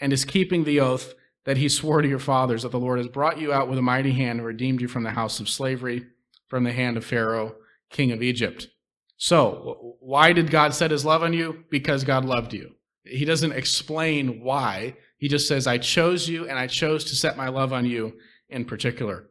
and 0.00 0.12
is 0.12 0.24
keeping 0.24 0.64
the 0.64 0.80
oath 0.80 1.14
that 1.44 1.58
he 1.58 1.68
swore 1.68 2.02
to 2.02 2.08
your 2.08 2.18
fathers 2.18 2.64
that 2.64 2.72
the 2.72 2.78
Lord 2.78 2.98
has 2.98 3.06
brought 3.06 3.38
you 3.38 3.52
out 3.52 3.68
with 3.68 3.78
a 3.78 3.82
mighty 3.82 4.12
hand 4.12 4.40
and 4.40 4.46
redeemed 4.46 4.80
you 4.80 4.88
from 4.88 5.04
the 5.04 5.10
house 5.10 5.38
of 5.38 5.48
slavery, 5.48 6.04
from 6.48 6.64
the 6.64 6.72
hand 6.72 6.96
of 6.96 7.04
Pharaoh, 7.04 7.54
king 7.88 8.10
of 8.10 8.22
Egypt. 8.22 8.68
So, 9.16 9.96
why 10.00 10.32
did 10.32 10.50
God 10.50 10.74
set 10.74 10.90
his 10.90 11.04
love 11.04 11.22
on 11.22 11.32
you? 11.32 11.64
Because 11.70 12.04
God 12.04 12.24
loved 12.24 12.52
you. 12.52 12.72
He 13.04 13.24
doesn't 13.24 13.52
explain 13.52 14.42
why. 14.42 14.96
He 15.18 15.28
just 15.28 15.46
says, 15.46 15.66
I 15.66 15.78
chose 15.78 16.28
you 16.28 16.48
and 16.48 16.58
I 16.58 16.66
chose 16.66 17.04
to 17.04 17.14
set 17.14 17.36
my 17.36 17.48
love 17.48 17.72
on 17.72 17.86
you 17.86 18.14
in 18.48 18.64
particular. 18.64 19.30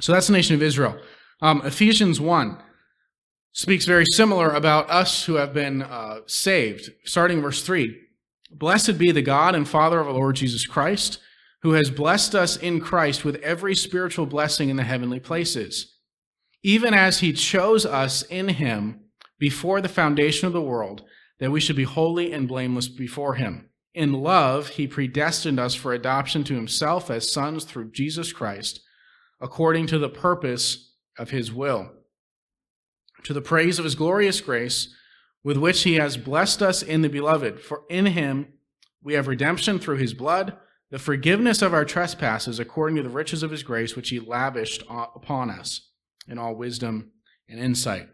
So 0.00 0.12
that's 0.12 0.26
the 0.26 0.32
nation 0.32 0.54
of 0.54 0.62
Israel. 0.62 0.98
Um, 1.40 1.62
Ephesians 1.64 2.20
1 2.20 2.58
speaks 3.52 3.84
very 3.84 4.06
similar 4.06 4.50
about 4.50 4.90
us 4.90 5.24
who 5.24 5.34
have 5.34 5.52
been 5.52 5.82
uh, 5.82 6.20
saved. 6.26 6.90
Starting 7.04 7.40
verse 7.40 7.62
3 7.62 7.98
Blessed 8.50 8.98
be 8.98 9.10
the 9.12 9.22
God 9.22 9.54
and 9.54 9.66
Father 9.66 10.00
of 10.00 10.06
our 10.06 10.12
Lord 10.12 10.36
Jesus 10.36 10.66
Christ, 10.66 11.18
who 11.62 11.72
has 11.72 11.90
blessed 11.90 12.34
us 12.34 12.56
in 12.56 12.80
Christ 12.80 13.24
with 13.24 13.36
every 13.36 13.74
spiritual 13.74 14.26
blessing 14.26 14.68
in 14.68 14.76
the 14.76 14.82
heavenly 14.82 15.20
places, 15.20 15.98
even 16.62 16.92
as 16.92 17.20
he 17.20 17.32
chose 17.32 17.86
us 17.86 18.22
in 18.22 18.48
him 18.48 19.00
before 19.38 19.80
the 19.80 19.88
foundation 19.88 20.46
of 20.46 20.52
the 20.52 20.60
world, 20.60 21.02
that 21.38 21.50
we 21.50 21.60
should 21.60 21.76
be 21.76 21.84
holy 21.84 22.32
and 22.32 22.46
blameless 22.46 22.88
before 22.88 23.34
him. 23.34 23.70
In 23.94 24.12
love, 24.12 24.68
he 24.68 24.86
predestined 24.86 25.58
us 25.58 25.74
for 25.74 25.92
adoption 25.92 26.44
to 26.44 26.54
himself 26.54 27.10
as 27.10 27.32
sons 27.32 27.64
through 27.64 27.90
Jesus 27.92 28.32
Christ, 28.32 28.80
according 29.42 29.88
to 29.88 29.98
the 29.98 30.08
purpose 30.08 30.94
of 31.18 31.28
his 31.28 31.52
will 31.52 31.90
to 33.24 33.32
the 33.32 33.40
praise 33.40 33.78
of 33.78 33.84
his 33.84 33.94
glorious 33.94 34.40
grace, 34.40 34.94
with 35.44 35.56
which 35.56 35.82
he 35.82 35.94
has 35.94 36.16
blessed 36.16 36.62
us 36.62 36.82
in 36.82 37.02
the 37.02 37.08
beloved. 37.08 37.60
For 37.60 37.82
in 37.88 38.06
him 38.06 38.52
we 39.02 39.14
have 39.14 39.28
redemption 39.28 39.78
through 39.78 39.96
his 39.96 40.14
blood, 40.14 40.56
the 40.90 40.98
forgiveness 40.98 41.62
of 41.62 41.74
our 41.74 41.84
trespasses, 41.84 42.58
according 42.58 42.96
to 42.96 43.02
the 43.02 43.08
riches 43.08 43.42
of 43.42 43.50
his 43.50 43.62
grace, 43.62 43.96
which 43.96 44.10
he 44.10 44.20
lavished 44.20 44.82
upon 44.88 45.50
us 45.50 45.88
in 46.28 46.38
all 46.38 46.54
wisdom 46.54 47.12
and 47.48 47.58
insight. 47.58 48.08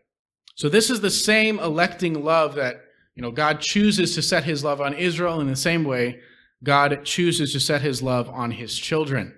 So 0.54 0.68
this 0.68 0.90
is 0.90 1.00
the 1.00 1.10
same 1.10 1.58
electing 1.58 2.24
love 2.24 2.54
that 2.54 2.76
you 3.14 3.22
know 3.22 3.30
God 3.30 3.60
chooses 3.60 4.14
to 4.14 4.22
set 4.22 4.44
his 4.44 4.64
love 4.64 4.80
on 4.80 4.94
Israel 4.94 5.40
in 5.40 5.48
the 5.48 5.56
same 5.56 5.84
way 5.84 6.20
God 6.62 7.04
chooses 7.04 7.52
to 7.52 7.60
set 7.60 7.82
his 7.82 8.02
love 8.02 8.28
on 8.28 8.52
his 8.52 8.76
children. 8.76 9.37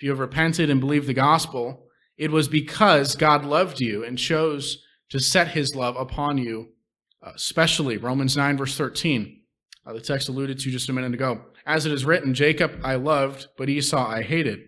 If 0.00 0.04
you 0.04 0.10
have 0.12 0.18
repented 0.18 0.70
and 0.70 0.80
believed 0.80 1.06
the 1.06 1.12
gospel, 1.12 1.84
it 2.16 2.30
was 2.30 2.48
because 2.48 3.14
God 3.14 3.44
loved 3.44 3.80
you 3.80 4.02
and 4.02 4.16
chose 4.16 4.82
to 5.10 5.20
set 5.20 5.48
his 5.48 5.74
love 5.74 5.94
upon 5.94 6.38
you, 6.38 6.70
uh, 7.22 7.32
especially 7.34 7.98
Romans 7.98 8.34
9, 8.34 8.56
verse 8.56 8.78
13. 8.78 9.42
Uh, 9.84 9.92
the 9.92 10.00
text 10.00 10.30
alluded 10.30 10.58
to 10.58 10.70
just 10.70 10.88
a 10.88 10.94
minute 10.94 11.12
ago. 11.12 11.42
As 11.66 11.84
it 11.84 11.92
is 11.92 12.06
written, 12.06 12.32
Jacob 12.32 12.80
I 12.82 12.94
loved, 12.94 13.48
but 13.58 13.68
Esau 13.68 14.08
I 14.08 14.22
hated. 14.22 14.60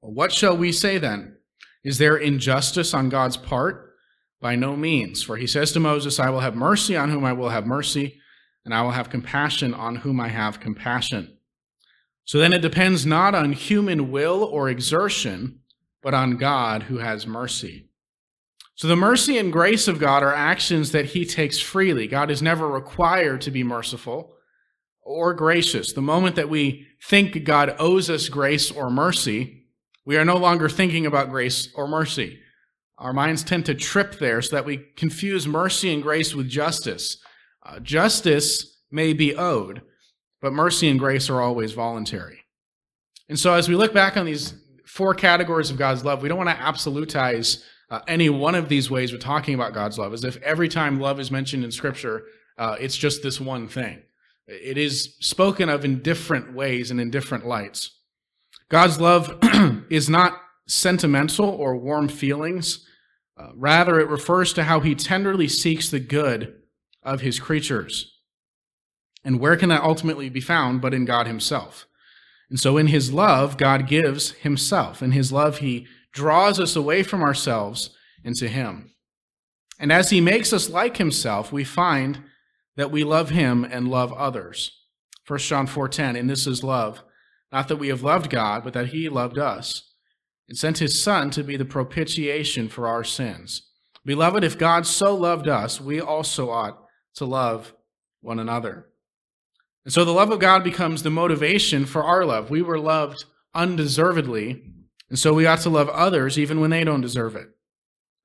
Well, 0.00 0.12
what 0.12 0.32
shall 0.32 0.56
we 0.56 0.72
say 0.72 0.96
then? 0.96 1.36
Is 1.84 1.98
there 1.98 2.16
injustice 2.16 2.94
on 2.94 3.10
God's 3.10 3.36
part? 3.36 3.92
By 4.40 4.56
no 4.56 4.74
means. 4.74 5.22
For 5.22 5.36
he 5.36 5.46
says 5.46 5.70
to 5.72 5.80
Moses, 5.80 6.18
I 6.18 6.30
will 6.30 6.40
have 6.40 6.56
mercy 6.56 6.96
on 6.96 7.10
whom 7.10 7.26
I 7.26 7.34
will 7.34 7.50
have 7.50 7.66
mercy, 7.66 8.18
and 8.64 8.72
I 8.72 8.80
will 8.80 8.92
have 8.92 9.10
compassion 9.10 9.74
on 9.74 9.96
whom 9.96 10.18
I 10.18 10.28
have 10.28 10.60
compassion. 10.60 11.36
So 12.24 12.38
then 12.38 12.52
it 12.52 12.62
depends 12.62 13.04
not 13.04 13.34
on 13.34 13.52
human 13.52 14.10
will 14.10 14.44
or 14.44 14.68
exertion, 14.68 15.60
but 16.02 16.14
on 16.14 16.36
God 16.36 16.84
who 16.84 16.98
has 16.98 17.26
mercy. 17.26 17.88
So 18.74 18.88
the 18.88 18.96
mercy 18.96 19.38
and 19.38 19.52
grace 19.52 19.86
of 19.86 19.98
God 19.98 20.22
are 20.22 20.34
actions 20.34 20.92
that 20.92 21.06
he 21.06 21.24
takes 21.24 21.58
freely. 21.58 22.06
God 22.06 22.30
is 22.30 22.42
never 22.42 22.68
required 22.68 23.40
to 23.42 23.50
be 23.50 23.62
merciful 23.62 24.34
or 25.02 25.34
gracious. 25.34 25.92
The 25.92 26.00
moment 26.00 26.36
that 26.36 26.48
we 26.48 26.86
think 27.02 27.44
God 27.44 27.76
owes 27.78 28.08
us 28.08 28.28
grace 28.28 28.70
or 28.70 28.90
mercy, 28.90 29.66
we 30.04 30.16
are 30.16 30.24
no 30.24 30.36
longer 30.36 30.68
thinking 30.68 31.06
about 31.06 31.30
grace 31.30 31.68
or 31.74 31.86
mercy. 31.86 32.40
Our 32.98 33.12
minds 33.12 33.42
tend 33.42 33.66
to 33.66 33.74
trip 33.74 34.18
there 34.18 34.40
so 34.42 34.56
that 34.56 34.64
we 34.64 34.78
confuse 34.96 35.46
mercy 35.46 35.92
and 35.92 36.02
grace 36.02 36.34
with 36.34 36.48
justice. 36.48 37.18
Uh, 37.64 37.80
justice 37.80 38.80
may 38.90 39.12
be 39.12 39.36
owed, 39.36 39.82
but 40.42 40.52
mercy 40.52 40.90
and 40.90 40.98
grace 40.98 41.30
are 41.30 41.40
always 41.40 41.72
voluntary. 41.72 42.40
And 43.30 43.38
so 43.38 43.54
as 43.54 43.68
we 43.68 43.76
look 43.76 43.94
back 43.94 44.18
on 44.18 44.26
these 44.26 44.52
four 44.84 45.14
categories 45.14 45.70
of 45.70 45.78
God's 45.78 46.04
love, 46.04 46.20
we 46.20 46.28
don't 46.28 46.36
want 46.36 46.50
to 46.50 46.56
absolutize 46.56 47.64
uh, 47.88 48.00
any 48.06 48.28
one 48.28 48.54
of 48.54 48.68
these 48.68 48.90
ways 48.90 49.12
we're 49.12 49.18
talking 49.18 49.54
about 49.54 49.72
God's 49.72 49.98
love, 49.98 50.12
as 50.12 50.24
if 50.24 50.36
every 50.42 50.68
time 50.68 51.00
love 51.00 51.20
is 51.20 51.30
mentioned 51.30 51.64
in 51.64 51.70
Scripture, 51.70 52.24
uh, 52.58 52.76
it's 52.80 52.96
just 52.96 53.22
this 53.22 53.40
one 53.40 53.68
thing. 53.68 54.02
It 54.46 54.76
is 54.76 55.16
spoken 55.20 55.68
of 55.68 55.84
in 55.84 56.02
different 56.02 56.52
ways 56.52 56.90
and 56.90 57.00
in 57.00 57.10
different 57.10 57.46
lights. 57.46 57.98
God's 58.68 59.00
love 59.00 59.38
is 59.90 60.10
not 60.10 60.40
sentimental 60.66 61.48
or 61.48 61.76
warm 61.76 62.08
feelings. 62.08 62.86
Uh, 63.38 63.50
rather, 63.54 64.00
it 64.00 64.08
refers 64.08 64.52
to 64.54 64.64
how 64.64 64.80
he 64.80 64.94
tenderly 64.94 65.48
seeks 65.48 65.88
the 65.90 66.00
good 66.00 66.54
of 67.02 67.20
his 67.20 67.38
creatures. 67.38 68.11
And 69.24 69.38
where 69.38 69.56
can 69.56 69.68
that 69.68 69.82
ultimately 69.82 70.28
be 70.28 70.40
found 70.40 70.80
but 70.80 70.94
in 70.94 71.04
God 71.04 71.26
himself? 71.26 71.86
And 72.50 72.60
so, 72.60 72.76
in 72.76 72.88
his 72.88 73.12
love, 73.12 73.56
God 73.56 73.88
gives 73.88 74.32
himself. 74.32 75.02
In 75.02 75.12
his 75.12 75.32
love, 75.32 75.58
he 75.58 75.86
draws 76.12 76.60
us 76.60 76.76
away 76.76 77.02
from 77.02 77.22
ourselves 77.22 77.96
into 78.24 78.48
him. 78.48 78.90
And 79.78 79.90
as 79.90 80.10
he 80.10 80.20
makes 80.20 80.52
us 80.52 80.68
like 80.68 80.98
himself, 80.98 81.52
we 81.52 81.64
find 81.64 82.22
that 82.76 82.90
we 82.90 83.04
love 83.04 83.30
him 83.30 83.64
and 83.64 83.88
love 83.88 84.12
others. 84.12 84.70
1 85.26 85.38
John 85.40 85.66
4:10, 85.66 86.16
and 86.16 86.28
this 86.28 86.46
is 86.46 86.62
love, 86.62 87.02
not 87.50 87.68
that 87.68 87.76
we 87.76 87.88
have 87.88 88.02
loved 88.02 88.30
God, 88.30 88.64
but 88.64 88.74
that 88.74 88.88
he 88.88 89.08
loved 89.08 89.38
us 89.38 89.94
and 90.48 90.58
sent 90.58 90.78
his 90.78 91.02
son 91.02 91.30
to 91.30 91.42
be 91.42 91.56
the 91.56 91.64
propitiation 91.64 92.68
for 92.68 92.86
our 92.86 93.04
sins. 93.04 93.62
Beloved, 94.04 94.44
if 94.44 94.58
God 94.58 94.86
so 94.86 95.14
loved 95.14 95.48
us, 95.48 95.80
we 95.80 96.00
also 96.00 96.50
ought 96.50 96.86
to 97.14 97.24
love 97.24 97.72
one 98.20 98.38
another. 98.38 98.88
And 99.84 99.92
so 99.92 100.04
the 100.04 100.12
love 100.12 100.30
of 100.30 100.38
God 100.38 100.62
becomes 100.62 101.02
the 101.02 101.10
motivation 101.10 101.86
for 101.86 102.04
our 102.04 102.24
love. 102.24 102.50
We 102.50 102.62
were 102.62 102.78
loved 102.78 103.24
undeservedly, 103.54 104.62
and 105.08 105.18
so 105.18 105.34
we 105.34 105.46
ought 105.46 105.60
to 105.60 105.70
love 105.70 105.88
others 105.88 106.38
even 106.38 106.60
when 106.60 106.70
they 106.70 106.84
don't 106.84 107.00
deserve 107.00 107.36
it. 107.36 107.48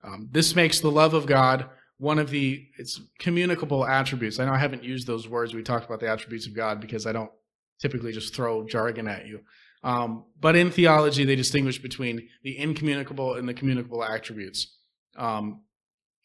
Um, 0.04 0.30
this 0.32 0.56
makes 0.56 0.80
the 0.80 0.92
love 0.92 1.14
of 1.14 1.26
God 1.26 1.70
one 1.98 2.20
of 2.20 2.30
the 2.30 2.68
its 2.78 3.02
communicable 3.20 3.86
attributes. 3.86 4.40
I 4.40 4.46
know 4.46 4.54
I 4.54 4.60
haven't 4.60 4.84
used 4.84 5.08
those 5.08 5.28
words. 5.28 5.54
We 5.54 5.64
talked 5.64 5.86
about 5.86 6.00
the 6.00 6.10
attributes 6.10 6.46
of 6.46 6.56
God 6.56 6.80
because 6.80 7.08
I 7.08 7.12
don't 7.12 7.32
typically 7.80 8.12
just 8.12 8.36
throw 8.36 8.66
jargon 8.66 9.08
at 9.08 9.28
you. 9.28 9.42
Um, 9.84 10.26
but 10.40 10.56
in 10.56 10.72
theology, 10.72 11.24
they 11.24 11.36
distinguish 11.36 11.82
between 11.82 12.28
the 12.44 12.58
incommunicable 12.58 13.36
and 13.36 13.48
the 13.48 13.54
communicable 13.54 14.04
attributes. 14.04 14.76
Um, 15.16 15.62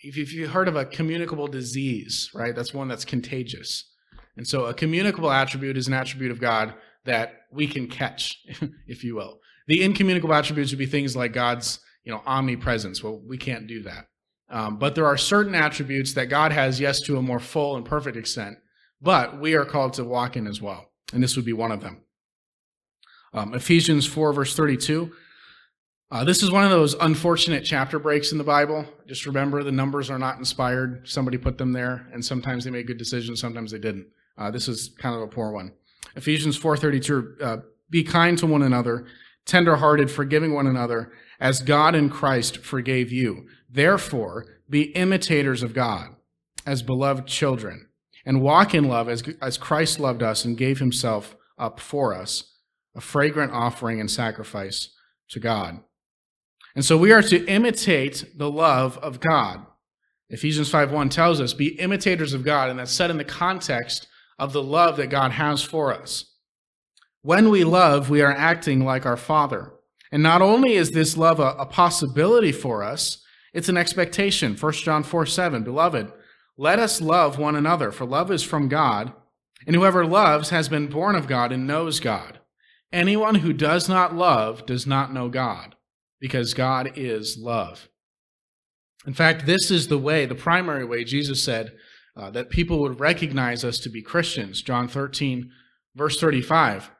if, 0.00 0.16
if 0.16 0.32
you've 0.32 0.50
heard 0.50 0.68
of 0.68 0.76
a 0.76 0.84
communicable 0.84 1.48
disease, 1.48 2.30
right, 2.34 2.54
that's 2.54 2.74
one 2.74 2.88
that's 2.88 3.04
contagious. 3.04 3.91
And 4.36 4.46
so 4.46 4.66
a 4.66 4.74
communicable 4.74 5.30
attribute 5.30 5.76
is 5.76 5.88
an 5.88 5.94
attribute 5.94 6.30
of 6.30 6.40
God 6.40 6.74
that 7.04 7.42
we 7.50 7.66
can 7.66 7.88
catch, 7.88 8.38
if 8.86 9.04
you 9.04 9.14
will. 9.14 9.40
The 9.66 9.82
incommunicable 9.82 10.34
attributes 10.34 10.70
would 10.72 10.78
be 10.78 10.86
things 10.86 11.14
like 11.14 11.32
God's, 11.32 11.80
you 12.04 12.12
know, 12.12 12.22
omnipresence. 12.26 13.02
Well, 13.02 13.20
we 13.26 13.38
can't 13.38 13.66
do 13.66 13.82
that. 13.82 14.06
Um, 14.50 14.78
but 14.78 14.94
there 14.94 15.06
are 15.06 15.16
certain 15.16 15.54
attributes 15.54 16.12
that 16.14 16.26
God 16.26 16.52
has, 16.52 16.78
yes, 16.78 17.00
to 17.02 17.16
a 17.16 17.22
more 17.22 17.40
full 17.40 17.76
and 17.76 17.84
perfect 17.84 18.16
extent, 18.16 18.58
but 19.00 19.40
we 19.40 19.54
are 19.54 19.64
called 19.64 19.94
to 19.94 20.04
walk 20.04 20.36
in 20.36 20.46
as 20.46 20.60
well. 20.60 20.90
And 21.12 21.22
this 21.22 21.36
would 21.36 21.44
be 21.44 21.52
one 21.52 21.72
of 21.72 21.80
them. 21.80 22.02
Um, 23.32 23.54
Ephesians 23.54 24.06
4, 24.06 24.32
verse 24.32 24.54
32. 24.54 25.12
Uh, 26.10 26.24
this 26.24 26.42
is 26.42 26.50
one 26.50 26.64
of 26.64 26.70
those 26.70 26.92
unfortunate 26.94 27.64
chapter 27.64 27.98
breaks 27.98 28.32
in 28.32 28.38
the 28.38 28.44
Bible. 28.44 28.84
Just 29.06 29.24
remember 29.24 29.62
the 29.62 29.72
numbers 29.72 30.10
are 30.10 30.18
not 30.18 30.36
inspired. 30.36 31.08
Somebody 31.08 31.38
put 31.38 31.56
them 31.56 31.72
there, 31.72 32.06
and 32.12 32.22
sometimes 32.22 32.64
they 32.64 32.70
made 32.70 32.86
good 32.86 32.98
decisions, 32.98 33.40
sometimes 33.40 33.70
they 33.70 33.78
didn't. 33.78 34.06
Uh, 34.36 34.50
this 34.50 34.68
is 34.68 34.94
kind 34.98 35.14
of 35.14 35.22
a 35.22 35.26
poor 35.26 35.52
one. 35.52 35.72
Ephesians 36.16 36.58
4:32. 36.58 37.40
Uh, 37.40 37.56
Be 37.90 38.02
kind 38.02 38.38
to 38.38 38.46
one 38.46 38.62
another, 38.62 39.06
tenderhearted, 39.44 40.10
forgiving 40.10 40.54
one 40.54 40.66
another, 40.66 41.12
as 41.38 41.60
God 41.60 41.94
in 41.94 42.08
Christ 42.08 42.58
forgave 42.58 43.12
you. 43.12 43.46
Therefore, 43.68 44.46
be 44.68 44.82
imitators 44.94 45.62
of 45.62 45.74
God 45.74 46.16
as 46.64 46.82
beloved 46.82 47.26
children, 47.26 47.88
and 48.24 48.40
walk 48.40 48.74
in 48.74 48.88
love 48.88 49.08
as, 49.08 49.22
as 49.40 49.58
Christ 49.58 50.00
loved 50.00 50.22
us 50.22 50.44
and 50.44 50.56
gave 50.56 50.78
himself 50.78 51.36
up 51.58 51.80
for 51.80 52.14
us, 52.14 52.56
a 52.94 53.00
fragrant 53.00 53.52
offering 53.52 54.00
and 54.00 54.10
sacrifice 54.10 54.90
to 55.30 55.40
God. 55.40 55.80
And 56.74 56.84
so 56.84 56.96
we 56.96 57.12
are 57.12 57.22
to 57.22 57.44
imitate 57.46 58.24
the 58.36 58.50
love 58.50 58.96
of 58.98 59.20
God. 59.20 59.66
Ephesians 60.30 60.70
5:1 60.70 61.10
tells 61.10 61.40
us, 61.40 61.52
"Be 61.52 61.78
imitators 61.78 62.32
of 62.32 62.44
God," 62.44 62.70
and 62.70 62.78
that's 62.78 62.92
set 62.92 63.10
in 63.10 63.18
the 63.18 63.24
context 63.24 64.06
of 64.38 64.52
the 64.52 64.62
love 64.62 64.96
that 64.96 65.08
God 65.08 65.32
has 65.32 65.62
for 65.62 65.92
us. 65.92 66.36
When 67.22 67.50
we 67.50 67.64
love, 67.64 68.10
we 68.10 68.20
are 68.20 68.32
acting 68.32 68.84
like 68.84 69.06
our 69.06 69.16
Father. 69.16 69.72
And 70.10 70.22
not 70.22 70.42
only 70.42 70.74
is 70.74 70.90
this 70.90 71.16
love 71.16 71.40
a, 71.40 71.54
a 71.58 71.66
possibility 71.66 72.52
for 72.52 72.82
us, 72.82 73.22
it's 73.52 73.68
an 73.68 73.76
expectation. 73.76 74.56
1 74.56 74.72
John 74.74 75.02
4 75.02 75.26
7, 75.26 75.62
Beloved, 75.62 76.12
let 76.56 76.78
us 76.78 77.00
love 77.00 77.38
one 77.38 77.56
another, 77.56 77.92
for 77.92 78.04
love 78.04 78.30
is 78.30 78.42
from 78.42 78.68
God, 78.68 79.12
and 79.66 79.76
whoever 79.76 80.04
loves 80.04 80.50
has 80.50 80.68
been 80.68 80.88
born 80.88 81.14
of 81.14 81.26
God 81.26 81.52
and 81.52 81.66
knows 81.66 82.00
God. 82.00 82.40
Anyone 82.92 83.36
who 83.36 83.52
does 83.52 83.88
not 83.88 84.14
love 84.14 84.66
does 84.66 84.86
not 84.86 85.14
know 85.14 85.28
God, 85.28 85.76
because 86.20 86.52
God 86.54 86.92
is 86.96 87.38
love. 87.38 87.88
In 89.06 89.14
fact, 89.14 89.46
this 89.46 89.70
is 89.70 89.88
the 89.88 89.98
way, 89.98 90.26
the 90.26 90.34
primary 90.34 90.84
way 90.84 91.04
Jesus 91.04 91.42
said 91.42 91.72
uh, 92.16 92.30
that 92.30 92.50
people 92.50 92.80
would 92.80 93.00
recognize 93.00 93.64
us 93.64 93.78
to 93.78 93.88
be 93.88 94.02
Christians. 94.02 94.62
John 94.62 94.88
13, 94.88 95.50
verse 95.94 96.20
35. 96.20 96.90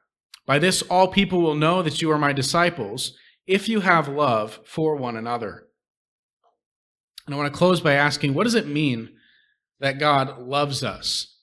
By 0.46 0.58
this, 0.58 0.82
all 0.82 1.08
people 1.08 1.40
will 1.40 1.54
know 1.54 1.82
that 1.82 2.02
you 2.02 2.10
are 2.10 2.18
my 2.18 2.32
disciples 2.32 3.16
if 3.46 3.68
you 3.68 3.80
have 3.80 4.08
love 4.08 4.60
for 4.64 4.96
one 4.96 5.16
another. 5.16 5.66
And 7.26 7.34
I 7.34 7.38
want 7.38 7.52
to 7.52 7.58
close 7.58 7.80
by 7.80 7.94
asking 7.94 8.34
what 8.34 8.44
does 8.44 8.54
it 8.54 8.66
mean 8.66 9.10
that 9.80 9.98
God 9.98 10.38
loves 10.38 10.82
us? 10.82 11.38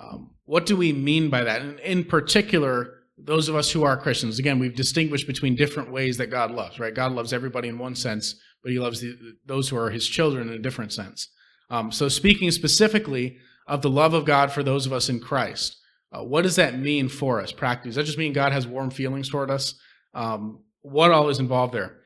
Um, 0.00 0.34
what 0.44 0.66
do 0.66 0.76
we 0.76 0.92
mean 0.92 1.28
by 1.28 1.44
that? 1.44 1.60
And 1.60 1.80
in 1.80 2.04
particular, 2.04 2.94
those 3.18 3.48
of 3.48 3.56
us 3.56 3.70
who 3.70 3.82
are 3.82 3.96
Christians, 3.96 4.38
again, 4.38 4.58
we've 4.58 4.74
distinguished 4.74 5.26
between 5.26 5.56
different 5.56 5.90
ways 5.90 6.16
that 6.18 6.30
God 6.30 6.50
loves, 6.50 6.78
right? 6.78 6.94
God 6.94 7.12
loves 7.12 7.32
everybody 7.32 7.68
in 7.68 7.78
one 7.78 7.94
sense, 7.94 8.34
but 8.62 8.70
he 8.70 8.78
loves 8.78 9.00
the, 9.00 9.16
those 9.44 9.68
who 9.68 9.76
are 9.76 9.90
his 9.90 10.06
children 10.06 10.48
in 10.48 10.54
a 10.54 10.58
different 10.58 10.92
sense. 10.92 11.28
Um, 11.70 11.92
so, 11.92 12.08
speaking 12.08 12.50
specifically 12.50 13.38
of 13.66 13.82
the 13.82 13.90
love 13.90 14.14
of 14.14 14.24
God 14.24 14.52
for 14.52 14.62
those 14.62 14.86
of 14.86 14.92
us 14.92 15.08
in 15.08 15.20
Christ, 15.20 15.76
uh, 16.12 16.22
what 16.22 16.42
does 16.42 16.56
that 16.56 16.78
mean 16.78 17.08
for 17.08 17.40
us 17.40 17.52
practically? 17.52 17.90
Does 17.90 17.96
that 17.96 18.06
just 18.06 18.18
mean 18.18 18.32
God 18.32 18.52
has 18.52 18.66
warm 18.66 18.90
feelings 18.90 19.28
toward 19.28 19.50
us? 19.50 19.74
Um, 20.14 20.60
what 20.82 21.10
all 21.10 21.28
is 21.28 21.38
involved 21.38 21.74
there? 21.74 21.98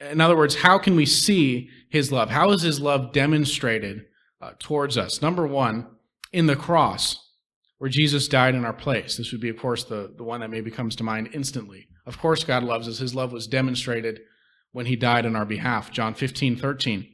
In 0.00 0.20
other 0.20 0.36
words, 0.36 0.54
how 0.54 0.78
can 0.78 0.96
we 0.96 1.06
see 1.06 1.70
his 1.88 2.12
love? 2.12 2.30
How 2.30 2.50
is 2.50 2.62
his 2.62 2.80
love 2.80 3.12
demonstrated 3.12 4.06
uh, 4.40 4.52
towards 4.58 4.96
us? 4.96 5.22
Number 5.22 5.46
one, 5.46 5.86
in 6.32 6.46
the 6.46 6.56
cross, 6.56 7.30
where 7.78 7.90
Jesus 7.90 8.28
died 8.28 8.54
in 8.54 8.64
our 8.64 8.72
place. 8.72 9.16
This 9.16 9.32
would 9.32 9.40
be, 9.40 9.48
of 9.48 9.58
course, 9.58 9.84
the, 9.84 10.12
the 10.16 10.22
one 10.22 10.40
that 10.40 10.50
maybe 10.50 10.70
comes 10.70 10.94
to 10.96 11.04
mind 11.04 11.30
instantly. 11.32 11.88
Of 12.06 12.18
course, 12.18 12.44
God 12.44 12.62
loves 12.62 12.88
us. 12.88 12.98
His 12.98 13.14
love 13.14 13.32
was 13.32 13.46
demonstrated 13.46 14.20
when 14.72 14.86
he 14.86 14.96
died 14.96 15.26
in 15.26 15.36
our 15.36 15.44
behalf. 15.44 15.90
John 15.90 16.14
15, 16.14 16.56
13. 16.56 17.08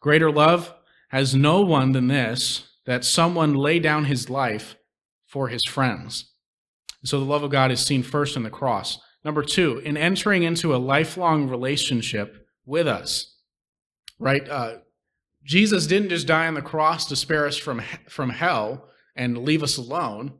Greater 0.00 0.30
love 0.30 0.72
has 1.08 1.34
no 1.34 1.60
one 1.60 1.92
than 1.92 2.08
this, 2.08 2.68
that 2.86 3.04
someone 3.04 3.54
lay 3.54 3.78
down 3.78 4.04
his 4.04 4.30
life 4.30 4.76
for 5.26 5.48
his 5.48 5.64
friends. 5.64 6.32
So 7.04 7.18
the 7.18 7.26
love 7.26 7.42
of 7.42 7.50
God 7.50 7.70
is 7.70 7.84
seen 7.84 8.02
first 8.02 8.36
in 8.36 8.42
the 8.42 8.50
cross. 8.50 8.98
Number 9.24 9.42
two, 9.42 9.78
in 9.78 9.96
entering 9.96 10.42
into 10.42 10.74
a 10.74 10.78
lifelong 10.78 11.48
relationship 11.48 12.46
with 12.64 12.86
us, 12.86 13.36
right? 14.18 14.48
Uh, 14.48 14.78
Jesus 15.44 15.86
didn't 15.86 16.10
just 16.10 16.26
die 16.26 16.46
on 16.46 16.54
the 16.54 16.62
cross 16.62 17.06
to 17.06 17.16
spare 17.16 17.46
us 17.46 17.56
from, 17.56 17.80
from 18.08 18.30
hell 18.30 18.88
and 19.14 19.38
leave 19.38 19.62
us 19.62 19.76
alone, 19.76 20.34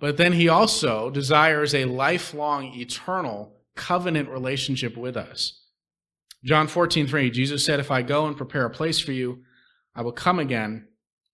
but 0.00 0.16
then 0.16 0.32
he 0.32 0.48
also 0.48 1.10
desires 1.10 1.74
a 1.74 1.84
lifelong, 1.84 2.74
eternal 2.74 3.54
covenant 3.76 4.28
relationship 4.28 4.96
with 4.96 5.16
us. 5.16 5.62
John 6.44 6.68
14, 6.68 7.06
3, 7.06 7.30
Jesus 7.30 7.64
said, 7.64 7.80
If 7.80 7.90
I 7.90 8.02
go 8.02 8.26
and 8.26 8.36
prepare 8.36 8.66
a 8.66 8.70
place 8.70 8.98
for 8.98 9.12
you, 9.12 9.42
I 9.94 10.02
will 10.02 10.12
come 10.12 10.38
again 10.38 10.88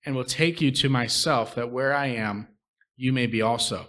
and 0.05 0.15
will 0.15 0.25
take 0.25 0.61
you 0.61 0.71
to 0.71 0.89
myself, 0.89 1.55
that 1.55 1.71
where 1.71 1.95
I 1.95 2.07
am, 2.09 2.49
you 2.97 3.13
may 3.13 3.27
be 3.27 3.43
also. 3.43 3.89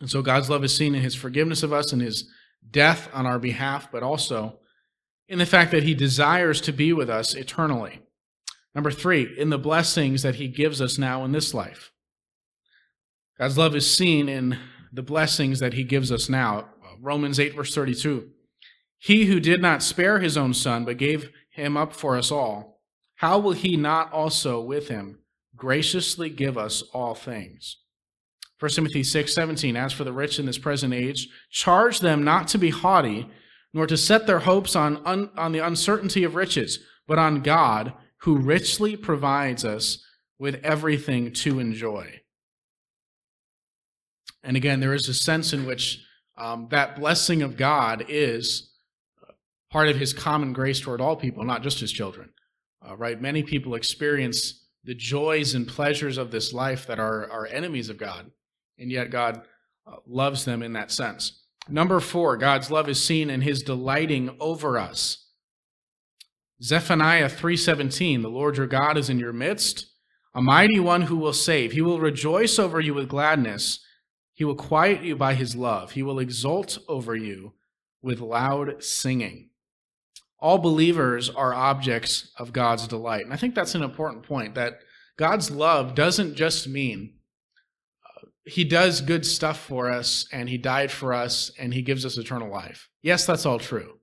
And 0.00 0.10
so 0.10 0.22
God's 0.22 0.50
love 0.50 0.64
is 0.64 0.76
seen 0.76 0.94
in 0.94 1.02
his 1.02 1.14
forgiveness 1.14 1.62
of 1.62 1.72
us 1.72 1.92
and 1.92 2.00
his 2.00 2.28
death 2.70 3.08
on 3.12 3.26
our 3.26 3.38
behalf, 3.38 3.90
but 3.92 4.02
also 4.02 4.58
in 5.28 5.38
the 5.38 5.46
fact 5.46 5.70
that 5.70 5.82
he 5.82 5.94
desires 5.94 6.60
to 6.62 6.72
be 6.72 6.92
with 6.92 7.08
us 7.10 7.34
eternally. 7.34 8.00
Number 8.74 8.90
three, 8.90 9.34
in 9.36 9.50
the 9.50 9.58
blessings 9.58 10.22
that 10.22 10.36
he 10.36 10.48
gives 10.48 10.80
us 10.80 10.98
now 10.98 11.24
in 11.24 11.32
this 11.32 11.52
life. 11.54 11.92
God's 13.38 13.58
love 13.58 13.74
is 13.74 13.92
seen 13.92 14.28
in 14.28 14.58
the 14.92 15.02
blessings 15.02 15.60
that 15.60 15.74
he 15.74 15.84
gives 15.84 16.12
us 16.12 16.28
now. 16.28 16.68
Romans 17.00 17.40
8, 17.40 17.54
verse 17.54 17.74
32. 17.74 18.28
He 18.98 19.26
who 19.26 19.40
did 19.40 19.62
not 19.62 19.82
spare 19.82 20.18
his 20.18 20.36
own 20.36 20.52
son, 20.52 20.84
but 20.84 20.98
gave 20.98 21.30
him 21.50 21.76
up 21.76 21.94
for 21.94 22.16
us 22.16 22.30
all, 22.30 22.79
how 23.20 23.38
will 23.38 23.52
he 23.52 23.76
not 23.76 24.10
also 24.14 24.62
with 24.62 24.88
him 24.88 25.18
graciously 25.54 26.30
give 26.30 26.56
us 26.56 26.80
all 26.94 27.14
things? 27.14 27.76
1 28.60 28.70
Timothy 28.70 29.02
6 29.02 29.34
17, 29.34 29.76
as 29.76 29.92
for 29.92 30.04
the 30.04 30.12
rich 30.12 30.38
in 30.38 30.46
this 30.46 30.56
present 30.56 30.94
age, 30.94 31.28
charge 31.50 32.00
them 32.00 32.24
not 32.24 32.48
to 32.48 32.56
be 32.56 32.70
haughty, 32.70 33.28
nor 33.74 33.86
to 33.86 33.98
set 33.98 34.26
their 34.26 34.38
hopes 34.38 34.74
on, 34.74 35.02
un, 35.04 35.28
on 35.36 35.52
the 35.52 35.58
uncertainty 35.58 36.24
of 36.24 36.34
riches, 36.34 36.78
but 37.06 37.18
on 37.18 37.42
God, 37.42 37.92
who 38.22 38.38
richly 38.38 38.96
provides 38.96 39.66
us 39.66 40.02
with 40.38 40.54
everything 40.64 41.30
to 41.30 41.60
enjoy. 41.60 42.22
And 44.42 44.56
again, 44.56 44.80
there 44.80 44.94
is 44.94 45.10
a 45.10 45.14
sense 45.14 45.52
in 45.52 45.66
which 45.66 46.02
um, 46.38 46.68
that 46.70 46.96
blessing 46.96 47.42
of 47.42 47.58
God 47.58 48.06
is 48.08 48.72
part 49.70 49.88
of 49.88 49.96
his 49.98 50.14
common 50.14 50.54
grace 50.54 50.80
toward 50.80 51.02
all 51.02 51.16
people, 51.16 51.44
not 51.44 51.62
just 51.62 51.80
his 51.80 51.92
children. 51.92 52.30
Uh, 52.86 52.96
right? 52.96 53.20
Many 53.20 53.42
people 53.42 53.74
experience 53.74 54.66
the 54.84 54.94
joys 54.94 55.54
and 55.54 55.68
pleasures 55.68 56.18
of 56.18 56.30
this 56.30 56.52
life 56.52 56.86
that 56.86 56.98
are, 56.98 57.30
are 57.30 57.46
enemies 57.46 57.90
of 57.90 57.98
God, 57.98 58.30
and 58.78 58.90
yet 58.90 59.10
God 59.10 59.42
uh, 59.86 59.96
loves 60.06 60.44
them 60.44 60.62
in 60.62 60.72
that 60.72 60.90
sense. 60.90 61.44
Number 61.68 62.00
four, 62.00 62.36
God's 62.36 62.70
love 62.70 62.88
is 62.88 63.04
seen 63.04 63.28
in 63.28 63.42
his 63.42 63.62
delighting 63.62 64.34
over 64.40 64.78
us. 64.78 65.26
Zephaniah 66.62 67.28
3:17, 67.28 68.22
the 68.22 68.28
Lord 68.28 68.56
your 68.56 68.66
God 68.66 68.96
is 68.96 69.10
in 69.10 69.18
your 69.18 69.32
midst, 69.32 69.86
a 70.34 70.42
mighty 70.42 70.80
one 70.80 71.02
who 71.02 71.16
will 71.16 71.32
save. 71.32 71.72
He 71.72 71.80
will 71.80 72.00
rejoice 72.00 72.58
over 72.58 72.80
you 72.80 72.94
with 72.94 73.08
gladness. 73.08 73.84
He 74.34 74.44
will 74.44 74.56
quiet 74.56 75.02
you 75.02 75.16
by 75.16 75.34
his 75.34 75.54
love. 75.54 75.92
He 75.92 76.02
will 76.02 76.18
exult 76.18 76.78
over 76.88 77.14
you 77.14 77.54
with 78.02 78.20
loud 78.20 78.82
singing. 78.82 79.49
All 80.40 80.58
believers 80.58 81.28
are 81.28 81.52
objects 81.52 82.32
of 82.38 82.52
God's 82.52 82.88
delight. 82.88 83.24
And 83.24 83.32
I 83.32 83.36
think 83.36 83.54
that's 83.54 83.74
an 83.74 83.82
important 83.82 84.22
point 84.22 84.54
that 84.54 84.80
God's 85.18 85.50
love 85.50 85.94
doesn't 85.94 86.34
just 86.34 86.66
mean 86.66 87.14
uh, 88.04 88.26
he 88.44 88.64
does 88.64 89.02
good 89.02 89.26
stuff 89.26 89.60
for 89.60 89.90
us 89.90 90.26
and 90.32 90.48
he 90.48 90.56
died 90.56 90.90
for 90.90 91.12
us 91.12 91.52
and 91.58 91.74
he 91.74 91.82
gives 91.82 92.06
us 92.06 92.16
eternal 92.16 92.50
life. 92.50 92.88
Yes, 93.02 93.26
that's 93.26 93.44
all 93.44 93.58
true. 93.58 93.98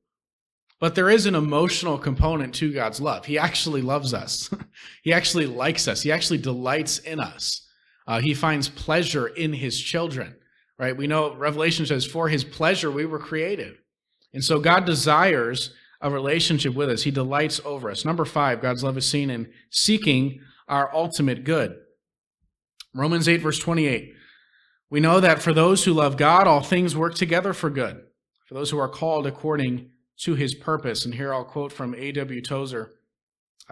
But 0.80 0.94
there 0.94 1.10
is 1.10 1.26
an 1.26 1.34
emotional 1.34 1.98
component 1.98 2.54
to 2.56 2.72
God's 2.72 3.02
love. 3.02 3.26
He 3.26 3.40
actually 3.40 3.82
loves 3.82 4.14
us. 4.14 4.52
he 5.04 5.12
actually 5.12 5.48
likes 5.48 5.88
us. 5.88 6.04
He 6.04 6.12
actually 6.12 6.38
delights 6.38 7.00
in 7.00 7.20
us. 7.20 7.68
Uh, 8.06 8.22
he 8.22 8.36
finds 8.36 8.70
pleasure 8.70 9.28
in 9.28 9.54
his 9.54 9.80
children, 9.80 10.36
right? 10.78 10.96
We 10.96 11.08
know 11.08 11.34
Revelation 11.34 11.88
says, 11.88 12.06
for 12.06 12.30
his 12.30 12.44
pleasure 12.44 12.92
we 12.92 13.08
were 13.08 13.20
created. 13.20 13.78
And 14.34 14.44
so 14.44 14.60
God 14.60 14.86
desires 14.86 15.74
a 16.02 16.12
relationship 16.12 16.74
with 16.74 16.90
us. 16.90 17.04
He 17.04 17.12
delights 17.12 17.60
over 17.66 17.90
us. 17.90 18.06
Number 18.06 18.26
five, 18.26 18.62
God's 18.62 18.84
love 18.84 18.98
is 18.98 19.08
seen 19.08 19.30
in 19.30 19.52
seeking 19.70 20.40
our 20.68 20.94
ultimate 20.94 21.44
good. 21.44 21.78
Romans 22.94 23.28
8, 23.28 23.38
verse 23.38 23.60
28. 23.60 24.14
We 24.90 25.00
know 25.00 25.20
that 25.20 25.42
for 25.42 25.54
those 25.54 25.84
who 25.84 25.94
love 25.94 26.18
God, 26.18 26.48
all 26.48 26.62
things 26.62 26.96
work 26.96 27.16
together 27.16 27.54
for 27.54 27.70
good, 27.70 28.02
for 28.46 28.54
those 28.54 28.70
who 28.70 28.80
are 28.80 28.90
called 28.90 29.28
according 29.28 29.90
to 30.22 30.36
his 30.36 30.56
purpose. 30.56 31.06
And 31.06 31.14
here 31.14 31.34
I'll 31.34 31.44
quote 31.44 31.72
from 31.72 31.94
A.W. 31.96 32.42
Tozer. 32.42 32.94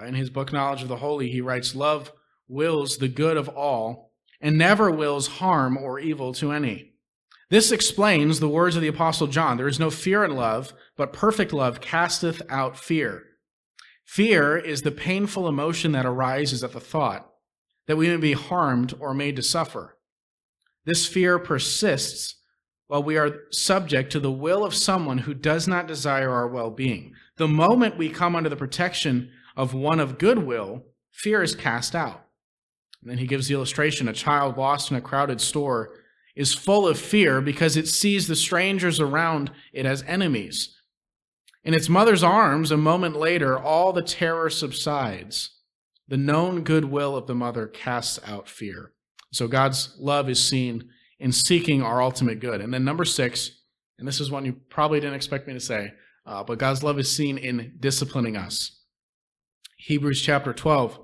In 0.06 0.14
his 0.14 0.30
book, 0.30 0.52
Knowledge 0.52 0.82
of 0.82 0.90
the 0.90 0.98
Holy, 0.98 1.30
he 1.30 1.40
writes, 1.40 1.74
Love 1.74 2.12
wills 2.50 2.98
the 2.98 3.08
good 3.08 3.38
of 3.38 3.48
all 3.48 4.12
and 4.42 4.58
never 4.58 4.92
wills 4.92 5.28
harm 5.28 5.78
or 5.78 6.00
evil 6.00 6.34
to 6.34 6.52
any. 6.52 6.95
This 7.50 7.72
explains 7.72 8.40
the 8.40 8.50
words 8.50 8.76
of 8.76 8.82
the 8.82 8.88
Apostle 8.88 9.28
John 9.28 9.58
There 9.58 9.68
is 9.68 9.80
no 9.80 9.90
fear 9.90 10.24
in 10.24 10.36
love, 10.36 10.74
but 10.98 11.14
perfect 11.14 11.54
love 11.54 11.82
casteth 11.82 12.42
out 12.50 12.78
fear. 12.78 13.24
Fear 14.04 14.58
is 14.58 14.82
the 14.82 14.92
painful 14.92 15.48
emotion 15.48 15.92
that 15.92 16.06
arises 16.06 16.64
at 16.64 16.72
the 16.72 16.80
thought 16.80 17.30
that 17.88 17.98
we 17.98 18.08
may 18.08 18.18
be 18.18 18.34
harmed 18.34 18.94
or 19.00 19.14
made 19.14 19.36
to 19.36 19.44
suffer. 19.44 19.98
This 20.86 21.08
fear 21.08 21.40
persists 21.40 22.36
while 22.88 23.04
we 23.04 23.18
are 23.18 23.40
subject 23.52 24.12
to 24.12 24.20
the 24.20 24.32
will 24.32 24.64
of 24.64 24.76
someone 24.76 25.20
who 25.20 25.34
does 25.34 25.68
not 25.68 25.88
desire 25.88 26.32
our 26.32 26.48
well 26.48 26.70
being. 26.70 27.14
The 27.38 27.48
moment 27.48 27.98
we 27.98 28.10
come 28.10 28.36
under 28.36 28.50
the 28.50 28.56
protection 28.56 29.32
of 29.56 29.74
one 29.74 30.00
of 30.00 30.18
goodwill, 30.18 30.84
fear 31.12 31.42
is 31.42 31.56
cast 31.56 31.96
out. 31.96 32.26
And 33.02 33.10
then 33.10 33.18
he 33.18 33.28
gives 33.28 33.48
the 33.48 33.56
illustration 33.56 34.08
a 34.08 34.14
child 34.14 34.58
lost 34.58 34.92
in 34.92 34.98
a 34.98 35.02
crowded 35.02 35.42
store 35.42 35.94
is 36.36 36.54
full 36.54 36.88
of 36.88 37.00
fear 37.00 37.42
because 37.42 37.78
it 37.78 37.88
sees 37.88 38.28
the 38.28 38.36
strangers 38.36 39.00
around 39.00 39.52
it 39.74 39.86
as 39.86 40.04
enemies. 40.04 40.76
In 41.64 41.74
its 41.74 41.90
mother's 41.90 42.24
arms, 42.24 42.72
a 42.72 42.78
moment 42.78 43.16
later, 43.16 43.58
all 43.58 43.94
the 43.94 44.02
terror 44.02 44.50
subsides. 44.50 45.52
The 46.08 46.18
known 46.18 46.64
goodwill 46.64 47.16
of 47.16 47.26
the 47.26 47.34
mother 47.34 47.68
casts 47.68 48.20
out 48.26 48.48
fear. 48.48 48.92
So 49.32 49.48
God's 49.48 49.96
love 50.00 50.30
is 50.30 50.44
seen 50.44 50.90
in 51.20 51.32
seeking 51.32 51.82
our 51.82 52.02
ultimate 52.02 52.40
good. 52.40 52.62
And 52.62 52.74
then 52.74 52.84
number 52.84 53.06
six, 53.06 53.50
and 53.98 54.08
this 54.08 54.20
is 54.20 54.30
one 54.30 54.46
you 54.46 54.54
probably 54.70 55.00
didn't 55.00 55.16
expect 55.16 55.48
me 55.48 55.54
to 55.54 55.60
say, 55.60 55.92
uh, 56.26 56.44
but 56.44 56.60
God's 56.60 56.84
love 56.84 57.00
is 57.00 57.12
seen 57.12 57.38
in 57.38 57.76
disciplining 57.80 58.36
us. 58.36 58.82
Hebrews 59.78 60.22
chapter 60.22 60.54
12 60.54 61.00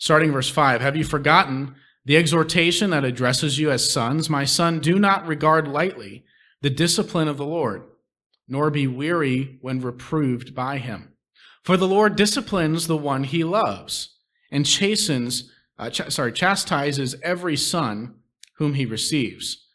Starting 0.00 0.32
verse 0.32 0.48
5 0.48 0.80
Have 0.80 0.96
you 0.96 1.04
forgotten 1.04 1.76
the 2.10 2.16
exhortation 2.16 2.90
that 2.90 3.04
addresses 3.04 3.60
you 3.60 3.70
as 3.70 3.88
sons? 3.88 4.28
My 4.28 4.44
son, 4.44 4.80
do 4.80 4.98
not 4.98 5.28
regard 5.28 5.68
lightly 5.68 6.24
the 6.60 6.68
discipline 6.68 7.28
of 7.28 7.36
the 7.36 7.46
Lord, 7.46 7.84
nor 8.48 8.68
be 8.68 8.88
weary 8.88 9.60
when 9.60 9.80
reproved 9.80 10.52
by 10.52 10.78
him. 10.78 11.12
For 11.62 11.76
the 11.76 11.86
Lord 11.86 12.16
disciplines 12.16 12.88
the 12.88 12.96
one 12.96 13.22
he 13.22 13.44
loves 13.44 14.16
and 14.50 14.66
chastens, 14.66 15.52
uh, 15.78 15.90
ch- 15.90 16.10
sorry, 16.10 16.32
chastises 16.32 17.14
every 17.22 17.56
son 17.56 18.16
whom 18.56 18.74
he 18.74 18.86
receives. 18.86 19.68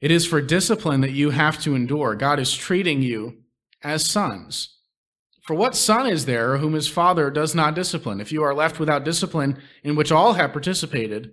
It 0.00 0.10
is 0.10 0.24
for 0.24 0.40
discipline 0.40 1.02
that 1.02 1.12
you 1.12 1.32
have 1.32 1.60
to 1.64 1.74
endure. 1.74 2.14
God 2.14 2.40
is 2.40 2.54
treating 2.54 3.02
you 3.02 3.42
as 3.82 4.08
sons. 4.08 4.78
For 5.42 5.52
what 5.52 5.76
son 5.76 6.06
is 6.06 6.24
there 6.24 6.56
whom 6.56 6.72
his 6.72 6.88
father 6.88 7.30
does 7.30 7.54
not 7.54 7.74
discipline? 7.74 8.22
If 8.22 8.32
you 8.32 8.42
are 8.42 8.54
left 8.54 8.80
without 8.80 9.04
discipline, 9.04 9.60
in 9.84 9.96
which 9.96 10.10
all 10.10 10.32
have 10.32 10.52
participated, 10.52 11.32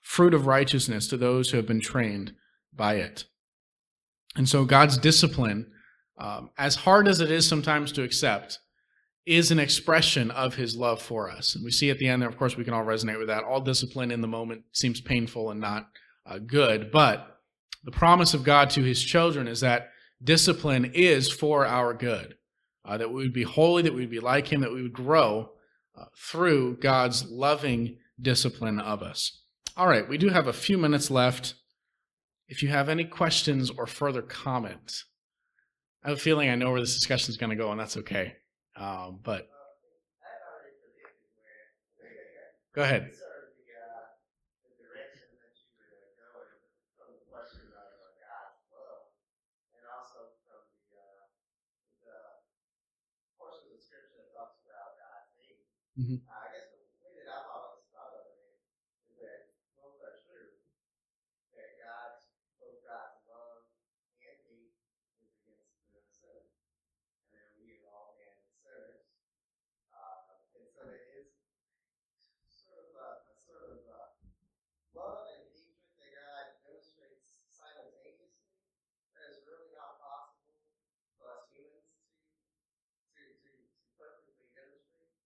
fruit 0.00 0.34
of 0.34 0.46
righteousness 0.46 1.06
to 1.08 1.16
those 1.16 1.50
who 1.50 1.56
have 1.56 1.66
been 1.66 1.80
trained 1.80 2.34
by 2.74 2.94
it. 2.94 3.24
And 4.36 4.48
so 4.48 4.64
God's 4.64 4.98
discipline, 4.98 5.70
um, 6.18 6.50
as 6.56 6.76
hard 6.76 7.08
as 7.08 7.20
it 7.20 7.30
is 7.30 7.46
sometimes 7.46 7.92
to 7.92 8.02
accept, 8.02 8.58
is 9.26 9.50
an 9.50 9.58
expression 9.58 10.30
of 10.30 10.54
his 10.54 10.76
love 10.76 11.00
for 11.00 11.30
us. 11.30 11.54
And 11.54 11.64
we 11.64 11.70
see 11.70 11.90
at 11.90 11.98
the 11.98 12.08
end 12.08 12.22
there, 12.22 12.28
of 12.28 12.38
course, 12.38 12.56
we 12.56 12.64
can 12.64 12.74
all 12.74 12.84
resonate 12.84 13.18
with 13.18 13.28
that. 13.28 13.44
All 13.44 13.60
discipline 13.60 14.10
in 14.10 14.20
the 14.20 14.28
moment 14.28 14.62
seems 14.72 15.00
painful 15.00 15.50
and 15.50 15.60
not 15.60 15.88
uh, 16.26 16.38
good, 16.38 16.90
but 16.90 17.40
the 17.84 17.90
promise 17.90 18.34
of 18.34 18.44
God 18.44 18.70
to 18.70 18.82
his 18.82 19.02
children 19.02 19.46
is 19.46 19.60
that 19.60 19.90
discipline 20.22 20.92
is 20.94 21.30
for 21.30 21.66
our 21.66 21.94
good 21.94 22.36
uh, 22.84 22.96
that 22.98 23.12
we 23.12 23.22
would 23.22 23.32
be 23.32 23.42
holy, 23.42 23.82
that 23.82 23.94
we 23.94 24.00
would 24.00 24.10
be 24.10 24.20
like 24.20 24.48
Him, 24.48 24.60
that 24.62 24.72
we 24.72 24.82
would 24.82 24.92
grow 24.92 25.50
uh, 25.98 26.04
through 26.16 26.76
God's 26.78 27.30
loving 27.30 27.98
discipline 28.20 28.80
of 28.80 29.02
us. 29.02 29.39
All 29.76 29.86
right, 29.86 30.08
we 30.08 30.18
do 30.18 30.28
have 30.28 30.46
a 30.46 30.52
few 30.52 30.76
minutes 30.78 31.10
left. 31.10 31.54
If 32.48 32.62
you 32.62 32.68
have 32.68 32.88
any 32.88 33.04
questions 33.04 33.70
or 33.70 33.86
further 33.86 34.22
comments, 34.22 35.04
I 36.04 36.08
have 36.08 36.18
a 36.18 36.20
feeling 36.20 36.50
I 36.50 36.56
know 36.56 36.70
where 36.70 36.80
this 36.80 36.94
discussion 36.94 37.30
is 37.30 37.36
going 37.36 37.50
to 37.50 37.56
go, 37.56 37.70
and 37.70 37.78
that's 37.78 37.96
okay. 37.98 38.34
Um, 38.76 39.20
but 39.22 39.48
go 42.74 42.82
ahead. 42.82 43.10
Mm-hmm. 56.00 56.24
I 56.32 56.48
guess 56.56 56.72
the 56.72 56.80
way 57.04 57.12
that 57.12 57.28
I've 57.28 57.52
always 57.52 57.84
thought 57.92 58.16
of 58.16 58.24
it 58.32 58.40
is 59.04 59.20
that 59.20 59.52
both 59.76 60.00
are 60.00 60.16
true. 60.24 60.48
That 61.52 61.76
God's 61.76 62.24
both 62.56 62.80
God's 62.88 63.20
love 63.28 63.68
and 64.24 64.32
hate 64.48 64.72
is 65.20 65.28
against 65.44 65.92
the 65.92 66.00
sin, 66.00 66.40
and 66.40 67.36
then 67.36 67.52
we 67.60 67.84
are 67.84 67.92
all 67.92 68.16
been 68.16 68.32
sinners. 68.48 69.12
Uh, 69.92 70.56
and 70.56 70.64
so 70.72 70.88
it 70.88 71.04
is 71.20 71.36
sort 72.48 72.80
of 72.80 72.96
a, 72.96 73.10
a 73.20 73.34
sort 73.44 73.68
of 73.68 73.84
a 73.84 74.00
love 74.96 75.28
and 75.36 75.36
hatred 75.52 75.76
that 76.00 76.16
God 76.16 76.64
demonstrates 76.64 77.44
simultaneously. 77.52 78.56
That 79.12 79.36
is 79.36 79.44
really 79.44 79.68
not 79.76 80.00
possible 80.00 80.56
for 81.20 81.28
us 81.28 81.44
humans 81.52 81.92
to 81.92 83.20
to 83.20 83.20
to, 83.20 83.52
to 83.52 83.84
perfectly 84.00 84.48
demonstrate. 84.56 85.20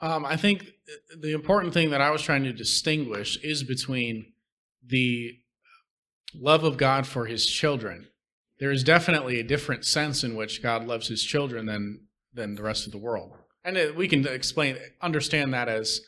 Um, 0.00 0.24
I 0.24 0.36
think 0.36 0.72
the 1.18 1.32
important 1.32 1.74
thing 1.74 1.90
that 1.90 2.00
I 2.00 2.10
was 2.10 2.22
trying 2.22 2.44
to 2.44 2.52
distinguish 2.52 3.36
is 3.42 3.62
between 3.62 4.32
the 4.86 5.38
love 6.34 6.64
of 6.64 6.76
God 6.76 7.06
for 7.06 7.26
his 7.26 7.46
children. 7.46 8.08
There 8.58 8.70
is 8.70 8.82
definitely 8.82 9.40
a 9.40 9.44
different 9.44 9.84
sense 9.84 10.24
in 10.24 10.36
which 10.36 10.62
God 10.62 10.86
loves 10.86 11.08
his 11.08 11.22
children 11.22 11.66
than 11.66 12.06
than 12.32 12.54
the 12.54 12.62
rest 12.62 12.86
of 12.86 12.92
the 12.92 12.98
world. 12.98 13.32
And 13.64 13.76
it, 13.76 13.96
we 13.96 14.08
can 14.08 14.26
explain 14.26 14.76
understand 15.02 15.52
that 15.54 15.68
as 15.68 16.00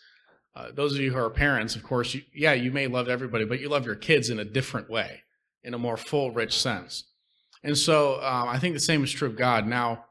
uh, 0.55 0.69
those 0.73 0.95
of 0.95 1.01
you 1.01 1.13
who 1.13 1.19
are 1.19 1.31
parents, 1.31 1.77
of 1.77 1.83
course, 1.83 2.15
you, 2.15 2.23
yeah, 2.35 2.53
you 2.53 2.71
may 2.71 2.87
love 2.87 3.09
everybody, 3.09 3.45
but 3.45 3.61
you 3.61 3.69
love 3.69 3.87
your 3.87 3.95
kids 3.95 4.31
in 4.31 4.39
a 4.39 4.45
different 4.45 4.91
way, 4.91 5.23
in 5.65 5.75
a 5.75 5.79
more 5.79 5.97
full, 5.97 6.31
rich 6.31 6.59
sense. 6.59 7.05
And 7.65 7.77
so 7.77 8.17
um, 8.23 8.49
I 8.49 8.59
think 8.59 8.75
the 8.75 8.81
same 8.81 9.03
is 9.03 9.13
true 9.13 9.29
of 9.29 9.37
God. 9.37 9.67
Now, 9.67 10.05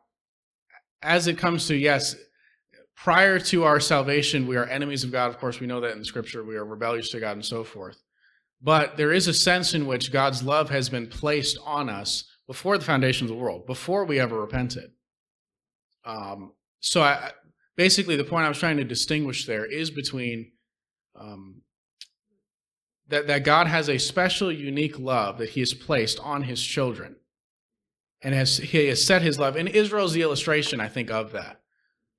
as 1.02 1.28
it 1.28 1.38
comes 1.38 1.68
to, 1.68 1.76
yes, 1.76 2.16
prior 3.04 3.40
to 3.40 3.64
our 3.64 3.80
salvation, 3.80 4.46
we 4.46 4.56
are 4.56 4.66
enemies 4.66 5.04
of 5.04 5.12
God. 5.12 5.30
Of 5.30 5.40
course, 5.40 5.60
we 5.60 5.66
know 5.66 5.82
that 5.82 5.94
in 5.94 6.00
the 6.00 6.06
scripture, 6.06 6.44
we 6.44 6.56
are 6.56 6.66
rebellious 6.66 7.10
to 7.12 7.20
God 7.20 7.36
and 7.36 7.46
so 7.46 7.64
forth. 7.64 7.98
But 8.62 8.96
there 8.96 9.12
is 9.12 9.28
a 9.28 9.34
sense 9.34 9.74
in 9.74 9.88
which 9.88 10.12
God's 10.12 10.44
love 10.44 10.70
has 10.70 10.88
been 10.88 11.08
placed 11.08 11.58
on 11.66 11.90
us 11.90 12.26
before 12.46 12.78
the 12.78 12.86
foundation 12.86 13.26
of 13.26 13.30
the 13.30 13.42
world, 13.42 13.66
before 13.66 14.06
we 14.06 14.20
ever 14.20 14.40
repented. 14.40 14.92
Um, 16.06 16.54
so 16.80 17.02
I, 17.02 17.32
basically, 17.76 18.18
the 18.18 18.24
point 18.24 18.46
I 18.46 18.50
was 18.50 18.60
trying 18.60 18.78
to 18.78 18.84
distinguish 18.84 19.48
there 19.48 19.66
is 19.66 19.90
between 19.90 20.52
um, 21.20 21.62
that, 23.08 23.26
that 23.26 23.44
God 23.44 23.66
has 23.66 23.90
a 23.90 23.98
special, 23.98 24.52
unique 24.52 25.00
love 25.00 25.40
that 25.40 25.50
He 25.50 25.62
has 25.62 25.74
placed 25.74 26.20
on 26.20 26.44
His 26.44 26.62
children. 26.62 27.16
And 28.22 28.36
has, 28.36 28.58
He 28.58 28.88
has 28.90 29.04
set 29.04 29.24
His 29.24 29.40
love. 29.40 29.56
And 29.56 29.68
Israel's 29.68 30.14
the 30.14 30.22
illustration, 30.22 30.80
I 30.80 30.88
think, 30.88 31.10
of 31.10 31.32
that. 31.32 31.61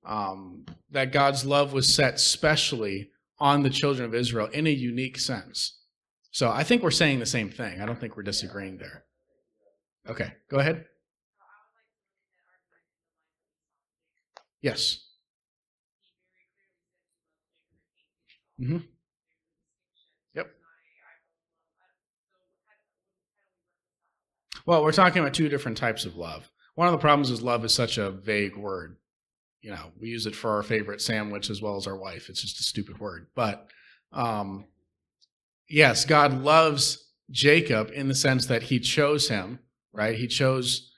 Um, 0.05 0.65
that 0.91 1.11
God's 1.11 1.45
love 1.45 1.73
was 1.73 1.93
set 1.93 2.19
specially 2.19 3.09
on 3.39 3.63
the 3.63 3.69
children 3.69 4.05
of 4.05 4.13
Israel 4.13 4.47
in 4.47 4.67
a 4.67 4.71
unique 4.71 5.17
sense. 5.17 5.79
So 6.31 6.49
I 6.49 6.63
think 6.63 6.81
we're 6.81 6.91
saying 6.91 7.19
the 7.19 7.25
same 7.25 7.49
thing. 7.49 7.81
I 7.81 7.85
don't 7.85 7.99
think 7.99 8.17
we're 8.17 8.23
disagreeing 8.23 8.77
there. 8.77 9.05
Okay, 10.09 10.33
go 10.49 10.57
ahead. 10.57 10.85
Yes. 14.61 14.99
Mm-hmm. 18.59 18.77
Yep. 20.35 20.47
Well, 24.65 24.83
we're 24.83 24.91
talking 24.91 25.21
about 25.21 25.33
two 25.33 25.49
different 25.49 25.77
types 25.77 26.05
of 26.05 26.15
love. 26.15 26.49
One 26.75 26.87
of 26.87 26.93
the 26.93 26.97
problems 26.97 27.29
is 27.29 27.41
love 27.41 27.65
is 27.65 27.73
such 27.73 27.97
a 27.97 28.09
vague 28.09 28.55
word. 28.55 28.97
You 29.63 29.71
know, 29.71 29.91
we 29.99 30.09
use 30.09 30.27
it 30.27 30.35
for 30.35 30.51
our 30.51 30.61
favorite 30.61 31.01
sandwich 31.01 31.49
as 31.49 31.61
well 31.61 31.77
as 31.77 31.87
our 31.87 31.97
wife. 31.97 32.29
It's 32.29 32.41
just 32.41 32.59
a 32.59 32.63
stupid 32.63 32.99
word. 32.99 33.27
But 33.33 33.67
um, 34.11 34.65
yes, 35.69 36.05
God 36.05 36.43
loves 36.43 37.11
Jacob 37.31 37.89
in 37.93 38.09
the 38.09 38.15
sense 38.15 38.45
that 38.47 38.63
he 38.63 38.79
chose 38.79 39.29
him, 39.29 39.59
right? 39.93 40.15
He 40.15 40.27
chose 40.27 40.91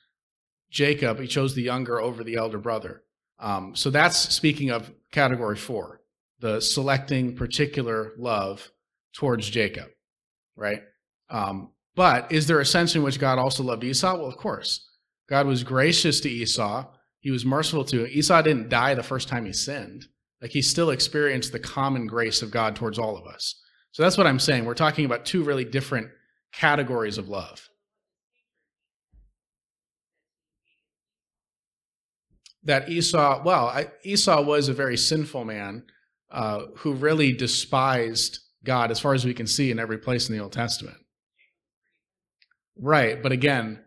Jacob, 0.71 1.19
he 1.19 1.28
chose 1.28 1.54
the 1.54 1.62
younger 1.62 2.01
over 2.01 2.23
the 2.23 2.36
elder 2.36 2.58
brother. 2.58 3.04
Um, 3.39 3.75
so 3.75 3.89
that's 3.91 4.17
speaking 4.34 4.71
of 4.71 4.91
category 5.12 5.58
four, 5.58 6.01
the 6.39 6.60
selecting 6.60 7.36
particular 7.36 8.13
love 8.17 8.71
towards 9.13 9.49
Jacob, 9.49 9.89
right? 10.56 10.82
Um, 11.30 11.71
but 11.95 12.32
is 12.32 12.47
there 12.47 12.60
a 12.60 12.65
sense 12.65 12.95
in 12.95 13.04
which 13.04 13.19
God 13.19 13.38
also 13.38 13.63
loved 13.63 13.84
Esau? 13.84 14.17
Well, 14.17 14.28
of 14.28 14.38
course. 14.38 14.89
God 15.28 15.47
was 15.47 15.63
gracious 15.63 16.19
to 16.21 16.30
Esau. 16.30 16.86
He 17.25 17.31
was 17.31 17.43
merciful 17.43 17.83
to 17.85 18.03
him. 18.03 18.11
Esau 18.11 18.39
didn't 18.43 18.69
die 18.69 18.93
the 18.93 19.01
first 19.01 19.27
time 19.27 19.47
he 19.47 19.51
sinned. 19.51 20.05
Like 20.43 20.51
he 20.51 20.61
still 20.61 20.91
experienced 20.91 21.51
the 21.51 21.59
common 21.59 22.05
grace 22.05 22.43
of 22.43 22.51
God 22.51 22.75
towards 22.75 22.99
all 22.99 23.17
of 23.17 23.25
us. 23.25 23.59
So 23.93 24.03
that's 24.03 24.15
what 24.15 24.27
I'm 24.27 24.38
saying. 24.38 24.63
We're 24.63 24.75
talking 24.75 25.05
about 25.05 25.25
two 25.25 25.43
really 25.43 25.65
different 25.65 26.09
categories 26.53 27.17
of 27.17 27.27
love. 27.27 27.67
That 32.63 32.89
Esau, 32.89 33.41
well, 33.43 33.69
I, 33.69 33.88
Esau 34.03 34.43
was 34.43 34.69
a 34.69 34.73
very 34.73 34.95
sinful 34.95 35.45
man 35.45 35.85
uh, 36.29 36.65
who 36.77 36.93
really 36.93 37.33
despised 37.33 38.38
God 38.63 38.91
as 38.91 38.99
far 38.99 39.15
as 39.15 39.25
we 39.25 39.33
can 39.33 39.47
see 39.47 39.71
in 39.71 39.79
every 39.79 39.97
place 39.97 40.29
in 40.29 40.38
the 40.38 40.43
Old 40.43 40.53
Testament. 40.53 40.97
Right, 42.77 43.23
but 43.23 43.31
again, 43.31 43.79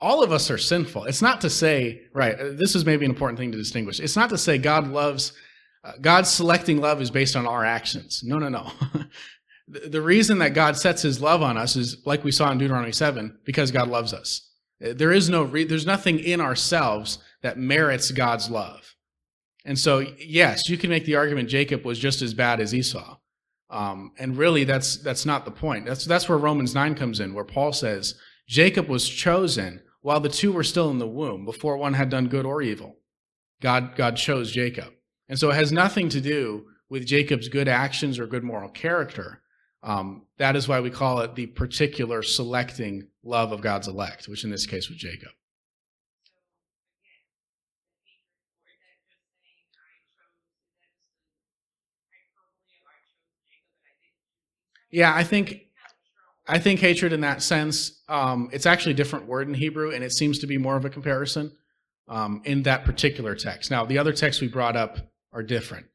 all 0.00 0.22
of 0.22 0.32
us 0.32 0.50
are 0.50 0.58
sinful. 0.58 1.04
It's 1.04 1.22
not 1.22 1.40
to 1.40 1.50
say, 1.50 2.02
right, 2.12 2.36
this 2.38 2.74
is 2.74 2.84
maybe 2.84 3.04
an 3.04 3.10
important 3.10 3.38
thing 3.38 3.52
to 3.52 3.58
distinguish. 3.58 3.98
It's 4.00 4.16
not 4.16 4.30
to 4.30 4.38
say 4.38 4.58
God 4.58 4.88
loves, 4.88 5.32
uh, 5.84 5.92
God's 6.00 6.30
selecting 6.30 6.80
love 6.80 7.02
is 7.02 7.10
based 7.10 7.34
on 7.34 7.46
our 7.46 7.64
actions. 7.64 8.22
No, 8.24 8.38
no, 8.38 8.48
no. 8.48 8.70
the 9.88 10.00
reason 10.00 10.38
that 10.38 10.54
God 10.54 10.76
sets 10.76 11.02
his 11.02 11.20
love 11.20 11.42
on 11.42 11.56
us 11.56 11.76
is 11.76 11.98
like 12.06 12.24
we 12.24 12.32
saw 12.32 12.50
in 12.50 12.58
Deuteronomy 12.58 12.92
7 12.92 13.38
because 13.44 13.70
God 13.70 13.88
loves 13.88 14.12
us. 14.12 14.48
There 14.80 15.12
is 15.12 15.28
no 15.28 15.42
re- 15.42 15.64
there's 15.64 15.86
nothing 15.86 16.20
in 16.20 16.40
ourselves 16.40 17.18
that 17.42 17.58
merits 17.58 18.12
God's 18.12 18.48
love. 18.48 18.94
And 19.64 19.76
so 19.76 20.06
yes, 20.18 20.68
you 20.68 20.78
can 20.78 20.90
make 20.90 21.04
the 21.04 21.16
argument 21.16 21.48
Jacob 21.48 21.84
was 21.84 21.98
just 21.98 22.22
as 22.22 22.32
bad 22.32 22.60
as 22.60 22.74
Esau. 22.74 23.16
Um, 23.70 24.12
and 24.18 24.38
really 24.38 24.62
that's 24.64 24.96
that's 24.98 25.26
not 25.26 25.44
the 25.44 25.50
point. 25.50 25.84
That's 25.84 26.04
that's 26.04 26.28
where 26.28 26.38
Romans 26.38 26.74
9 26.74 26.94
comes 26.94 27.18
in 27.18 27.34
where 27.34 27.44
Paul 27.44 27.72
says 27.72 28.14
Jacob 28.46 28.88
was 28.88 29.08
chosen 29.08 29.82
while 30.00 30.20
the 30.20 30.28
two 30.28 30.52
were 30.52 30.64
still 30.64 30.90
in 30.90 30.98
the 30.98 31.06
womb 31.06 31.44
before 31.44 31.76
one 31.76 31.94
had 31.94 32.08
done 32.08 32.28
good 32.28 32.46
or 32.46 32.62
evil. 32.62 32.96
God 33.60 33.96
God 33.96 34.16
chose 34.16 34.52
Jacob. 34.52 34.92
And 35.28 35.38
so 35.38 35.50
it 35.50 35.56
has 35.56 35.72
nothing 35.72 36.08
to 36.10 36.20
do 36.20 36.66
with 36.88 37.06
Jacob's 37.06 37.48
good 37.48 37.68
actions 37.68 38.18
or 38.18 38.26
good 38.26 38.44
moral 38.44 38.70
character. 38.70 39.42
Um, 39.82 40.26
that 40.38 40.56
is 40.56 40.66
why 40.66 40.80
we 40.80 40.90
call 40.90 41.20
it 41.20 41.34
the 41.34 41.46
particular 41.46 42.22
selecting 42.22 43.08
love 43.22 43.52
of 43.52 43.60
God's 43.60 43.88
elect, 43.88 44.26
which 44.26 44.44
in 44.44 44.50
this 44.50 44.66
case 44.66 44.88
was 44.88 44.98
Jacob. 44.98 45.30
Yeah, 54.90 55.14
I 55.14 55.22
think 55.22 55.67
I 56.48 56.58
think 56.58 56.80
hatred 56.80 57.12
in 57.12 57.20
that 57.20 57.42
sense, 57.42 58.00
um, 58.08 58.48
it's 58.52 58.64
actually 58.64 58.92
a 58.92 58.96
different 58.96 59.26
word 59.26 59.48
in 59.48 59.54
Hebrew, 59.54 59.90
and 59.90 60.02
it 60.02 60.12
seems 60.12 60.38
to 60.38 60.46
be 60.46 60.56
more 60.56 60.76
of 60.76 60.84
a 60.86 60.90
comparison 60.90 61.52
um, 62.08 62.40
in 62.44 62.62
that 62.62 62.84
particular 62.84 63.34
text. 63.34 63.70
Now, 63.70 63.84
the 63.84 63.98
other 63.98 64.12
texts 64.12 64.40
we 64.40 64.48
brought 64.48 64.74
up 64.74 64.96
are 65.32 65.42
different. 65.42 65.86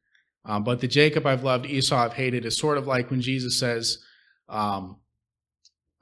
Um, 0.44 0.62
but 0.62 0.80
the 0.80 0.86
Jacob 0.86 1.26
I've 1.26 1.42
loved, 1.42 1.66
Esau 1.66 1.96
I've 1.96 2.12
hated 2.12 2.44
is 2.44 2.56
sort 2.56 2.78
of 2.78 2.86
like 2.86 3.10
when 3.10 3.20
Jesus 3.20 3.58
says, 3.58 3.98
um, 4.48 5.00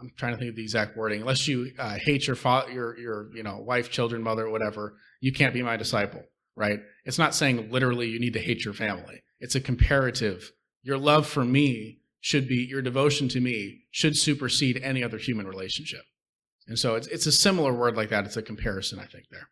I'm 0.01 0.11
trying 0.17 0.33
to 0.33 0.39
think 0.39 0.51
of 0.51 0.57
the 0.57 0.63
exact 0.63 0.97
wording. 0.97 1.21
Unless 1.21 1.47
you 1.47 1.71
uh, 1.79 1.95
hate 1.95 2.27
your 2.27 2.35
father, 2.35 2.73
your 2.73 2.99
your 2.99 3.31
you 3.37 3.45
know 3.45 3.59
wife, 3.59 3.89
children, 3.89 4.21
mother, 4.21 4.51
whatever, 4.51 4.97
you 5.21 5.33
can't 5.33 5.55
be 5.55 5.63
my 5.63 5.77
disciple. 5.77 6.23
Right? 6.57 6.81
It's 7.05 7.19
not 7.19 7.35
saying 7.35 7.71
literally 7.71 8.09
you 8.09 8.19
need 8.19 8.33
to 8.35 8.41
hate 8.41 8.65
your 8.65 8.75
family. 8.75 9.23
It's 9.41 9.55
a 9.55 9.61
comparative. 9.61 10.53
Your 10.83 10.99
love 10.99 11.27
for 11.27 11.45
me 11.45 12.02
should 12.23 12.49
be 12.49 12.65
your 12.65 12.81
devotion 12.81 13.29
to 13.29 13.41
me 13.41 13.83
should 13.91 14.17
supersede 14.17 14.81
any 14.83 15.03
other 15.03 15.19
human 15.19 15.47
relationship. 15.47 16.05
And 16.69 16.79
so 16.79 16.95
it's 16.95 17.09
it's 17.09 17.27
a 17.27 17.33
similar 17.33 17.75
word 17.75 17.97
like 17.97 18.09
that. 18.11 18.25
It's 18.25 18.37
a 18.37 18.43
comparison, 18.43 19.01
I 19.01 19.07
think 19.07 19.25
there. 19.31 19.51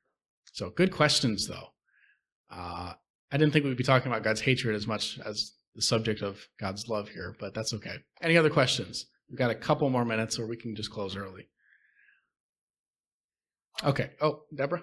So 0.52 0.70
good 0.70 0.92
questions 0.92 1.46
though. 1.48 1.68
Uh, 2.50 2.94
I 3.32 3.36
didn't 3.36 3.52
think 3.52 3.64
we'd 3.64 3.76
be 3.76 3.84
talking 3.84 4.10
about 4.10 4.22
God's 4.22 4.40
hatred 4.40 4.74
as 4.74 4.86
much 4.86 5.18
as 5.24 5.52
the 5.74 5.82
subject 5.82 6.22
of 6.22 6.46
God's 6.58 6.88
love 6.88 7.08
here, 7.08 7.36
but 7.38 7.54
that's 7.54 7.74
okay. 7.74 7.96
Any 8.22 8.36
other 8.36 8.50
questions? 8.50 9.06
We've 9.28 9.38
got 9.38 9.50
a 9.50 9.54
couple 9.54 9.88
more 9.90 10.04
minutes, 10.04 10.38
or 10.38 10.46
we 10.46 10.56
can 10.56 10.74
just 10.74 10.90
close 10.90 11.16
early. 11.16 11.48
Okay. 13.84 14.10
Oh, 14.20 14.42
Deborah. 14.54 14.82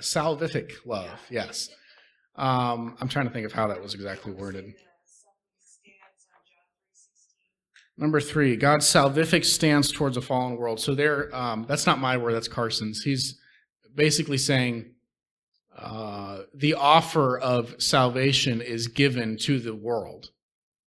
salvific 0.00 0.72
love, 0.86 1.20
yes. 1.30 1.70
Um, 2.38 2.96
I'm 3.00 3.08
trying 3.08 3.26
to 3.26 3.32
think 3.32 3.46
of 3.46 3.52
how 3.52 3.66
that 3.68 3.82
was 3.82 3.94
exactly 3.94 4.32
worded. 4.32 4.72
Number 7.96 8.20
three, 8.20 8.54
God's 8.56 8.86
salvific 8.86 9.44
stance 9.44 9.90
towards 9.90 10.16
a 10.16 10.22
fallen 10.22 10.56
world. 10.56 10.78
So 10.78 10.94
there, 10.94 11.34
um, 11.34 11.66
that's 11.68 11.84
not 11.84 11.98
my 11.98 12.16
word. 12.16 12.32
That's 12.32 12.46
Carson's. 12.46 13.02
He's 13.02 13.38
basically 13.92 14.38
saying 14.38 14.94
uh, 15.76 16.42
the 16.54 16.74
offer 16.74 17.38
of 17.38 17.74
salvation 17.82 18.60
is 18.60 18.86
given 18.86 19.36
to 19.36 19.58
the 19.60 19.74
world 19.74 20.30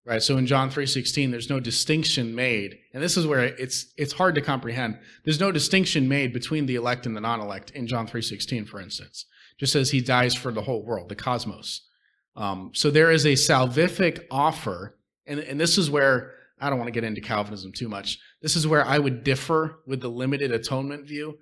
right 0.05 0.21
so 0.21 0.37
in 0.37 0.45
john 0.45 0.69
3.16 0.69 1.31
there's 1.31 1.49
no 1.49 1.59
distinction 1.59 2.35
made 2.35 2.77
and 2.93 3.01
this 3.01 3.15
is 3.15 3.25
where 3.25 3.43
it's 3.43 3.93
it's 3.97 4.11
hard 4.11 4.35
to 4.35 4.41
comprehend 4.41 4.97
there's 5.23 5.39
no 5.39 5.51
distinction 5.51 6.09
made 6.09 6.33
between 6.33 6.65
the 6.65 6.75
elect 6.75 7.05
and 7.05 7.15
the 7.15 7.21
non-elect 7.21 7.71
in 7.71 7.87
john 7.87 8.05
3.16 8.05 8.67
for 8.67 8.81
instance 8.81 9.25
just 9.61 9.75
as 9.75 9.91
he 9.91 10.01
dies 10.01 10.35
for 10.35 10.51
the 10.51 10.61
whole 10.61 10.83
world 10.83 11.07
the 11.07 11.15
cosmos 11.15 11.87
um, 12.35 12.71
so 12.73 12.91
there 12.91 13.11
is 13.11 13.25
a 13.25 13.33
salvific 13.33 14.25
offer 14.29 14.97
and, 15.25 15.39
and 15.39 15.59
this 15.59 15.77
is 15.77 15.89
where 15.89 16.33
i 16.59 16.69
don't 16.69 16.79
want 16.79 16.87
to 16.87 16.99
get 16.99 17.05
into 17.05 17.21
calvinism 17.21 17.71
too 17.71 17.87
much 17.87 18.19
this 18.41 18.57
is 18.57 18.67
where 18.67 18.85
i 18.85 18.99
would 18.99 19.23
differ 19.23 19.79
with 19.87 20.01
the 20.01 20.09
limited 20.09 20.51
atonement 20.51 21.05
view 21.07 21.37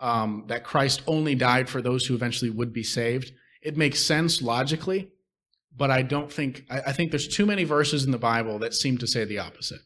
um, 0.00 0.44
that 0.48 0.64
Christ 0.64 1.02
only 1.06 1.34
died 1.34 1.68
for 1.68 1.82
those 1.82 2.06
who 2.06 2.14
eventually 2.14 2.50
would 2.50 2.72
be 2.72 2.82
saved. 2.82 3.32
It 3.62 3.76
makes 3.76 4.00
sense 4.00 4.40
logically, 4.40 5.10
but 5.76 5.90
I 5.90 6.02
don't 6.02 6.32
think 6.32 6.64
I, 6.70 6.80
I 6.80 6.92
think 6.92 7.10
there's 7.10 7.28
too 7.28 7.46
many 7.46 7.64
verses 7.64 8.04
in 8.04 8.10
the 8.10 8.18
Bible 8.18 8.58
that 8.60 8.74
seem 8.74 8.98
to 8.98 9.06
say 9.06 9.24
the 9.24 9.38
opposite. 9.38 9.82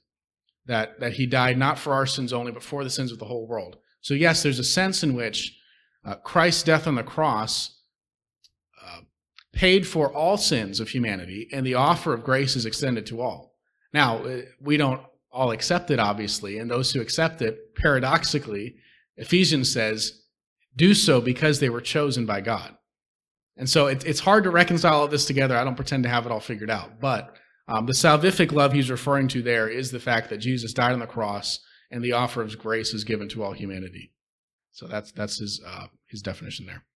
That 0.67 1.01
that 1.01 1.15
he 1.15 1.27
died 1.27 1.59
not 1.59 1.79
for 1.79 1.93
our 1.93 2.07
sins 2.07 2.33
only, 2.33 2.53
but 2.53 2.63
for 2.63 2.85
the 2.85 2.91
sins 2.91 3.13
of 3.13 3.19
the 3.19 3.27
whole 3.27 3.47
world. 3.47 3.77
So 4.01 4.15
yes, 4.15 4.43
there's 4.43 4.61
a 4.61 4.65
sense 4.65 5.03
in 5.03 5.15
which 5.15 5.59
uh, 6.05 6.17
Christ's 6.17 6.63
death 6.63 6.87
on 6.87 6.95
the 6.95 7.03
cross 7.03 7.81
uh, 8.85 9.01
paid 9.53 9.87
for 9.87 10.13
all 10.13 10.37
sins 10.37 10.81
of 10.81 10.89
humanity, 10.89 11.49
and 11.53 11.67
the 11.67 11.75
offer 11.75 12.13
of 12.13 12.25
grace 12.25 12.57
is 12.57 12.67
extended 12.67 13.07
to 13.07 13.21
all. 13.21 13.55
Now 13.93 14.19
uh, 14.19 14.43
we 14.61 14.77
don't 14.77 15.01
all 15.31 15.51
accept 15.51 15.91
it, 15.91 15.99
obviously, 15.99 16.59
and 16.59 16.71
those 16.71 16.93
who 16.93 17.01
accept 17.01 17.43
it, 17.43 17.75
paradoxically, 17.75 18.77
Ephesians 19.17 19.73
says, 19.73 20.23
do 20.77 20.95
so 20.95 21.21
because 21.21 21.61
they 21.61 21.69
were 21.69 21.81
chosen 21.81 22.27
by 22.27 22.41
God. 22.41 22.77
And 23.57 23.69
so 23.69 23.87
it, 23.87 24.05
it's 24.05 24.21
hard 24.21 24.45
to 24.45 24.51
reconcile 24.51 25.01
all 25.01 25.09
this 25.09 25.27
together. 25.27 25.57
I 25.57 25.65
don't 25.65 25.77
pretend 25.77 26.03
to 26.05 26.09
have 26.09 26.27
it 26.27 26.33
all 26.33 26.41
figured 26.41 26.71
out. 26.71 27.01
But 27.01 27.37
um, 27.69 27.87
the 27.87 27.93
salvific 27.93 28.53
love 28.53 28.73
he's 28.73 28.91
referring 28.91 29.29
to 29.29 29.43
there 29.43 29.69
is 29.69 29.91
the 29.91 30.01
fact 30.01 30.31
that 30.31 30.39
Jesus 30.39 30.73
died 30.73 30.93
on 30.93 30.99
the 31.01 31.07
cross 31.07 31.61
and 31.91 32.03
the 32.03 32.13
offer 32.13 32.43
of 32.43 32.59
grace 32.59 32.93
is 32.93 33.05
given 33.05 33.29
to 33.31 33.45
all 33.45 33.53
humanity. 33.53 34.13
So 34.75 34.89
that's 34.89 35.13
that's 35.13 35.39
his 35.39 35.63
uh, 35.65 35.87
his 36.09 36.21
definition 36.21 36.67
there. 36.67 36.85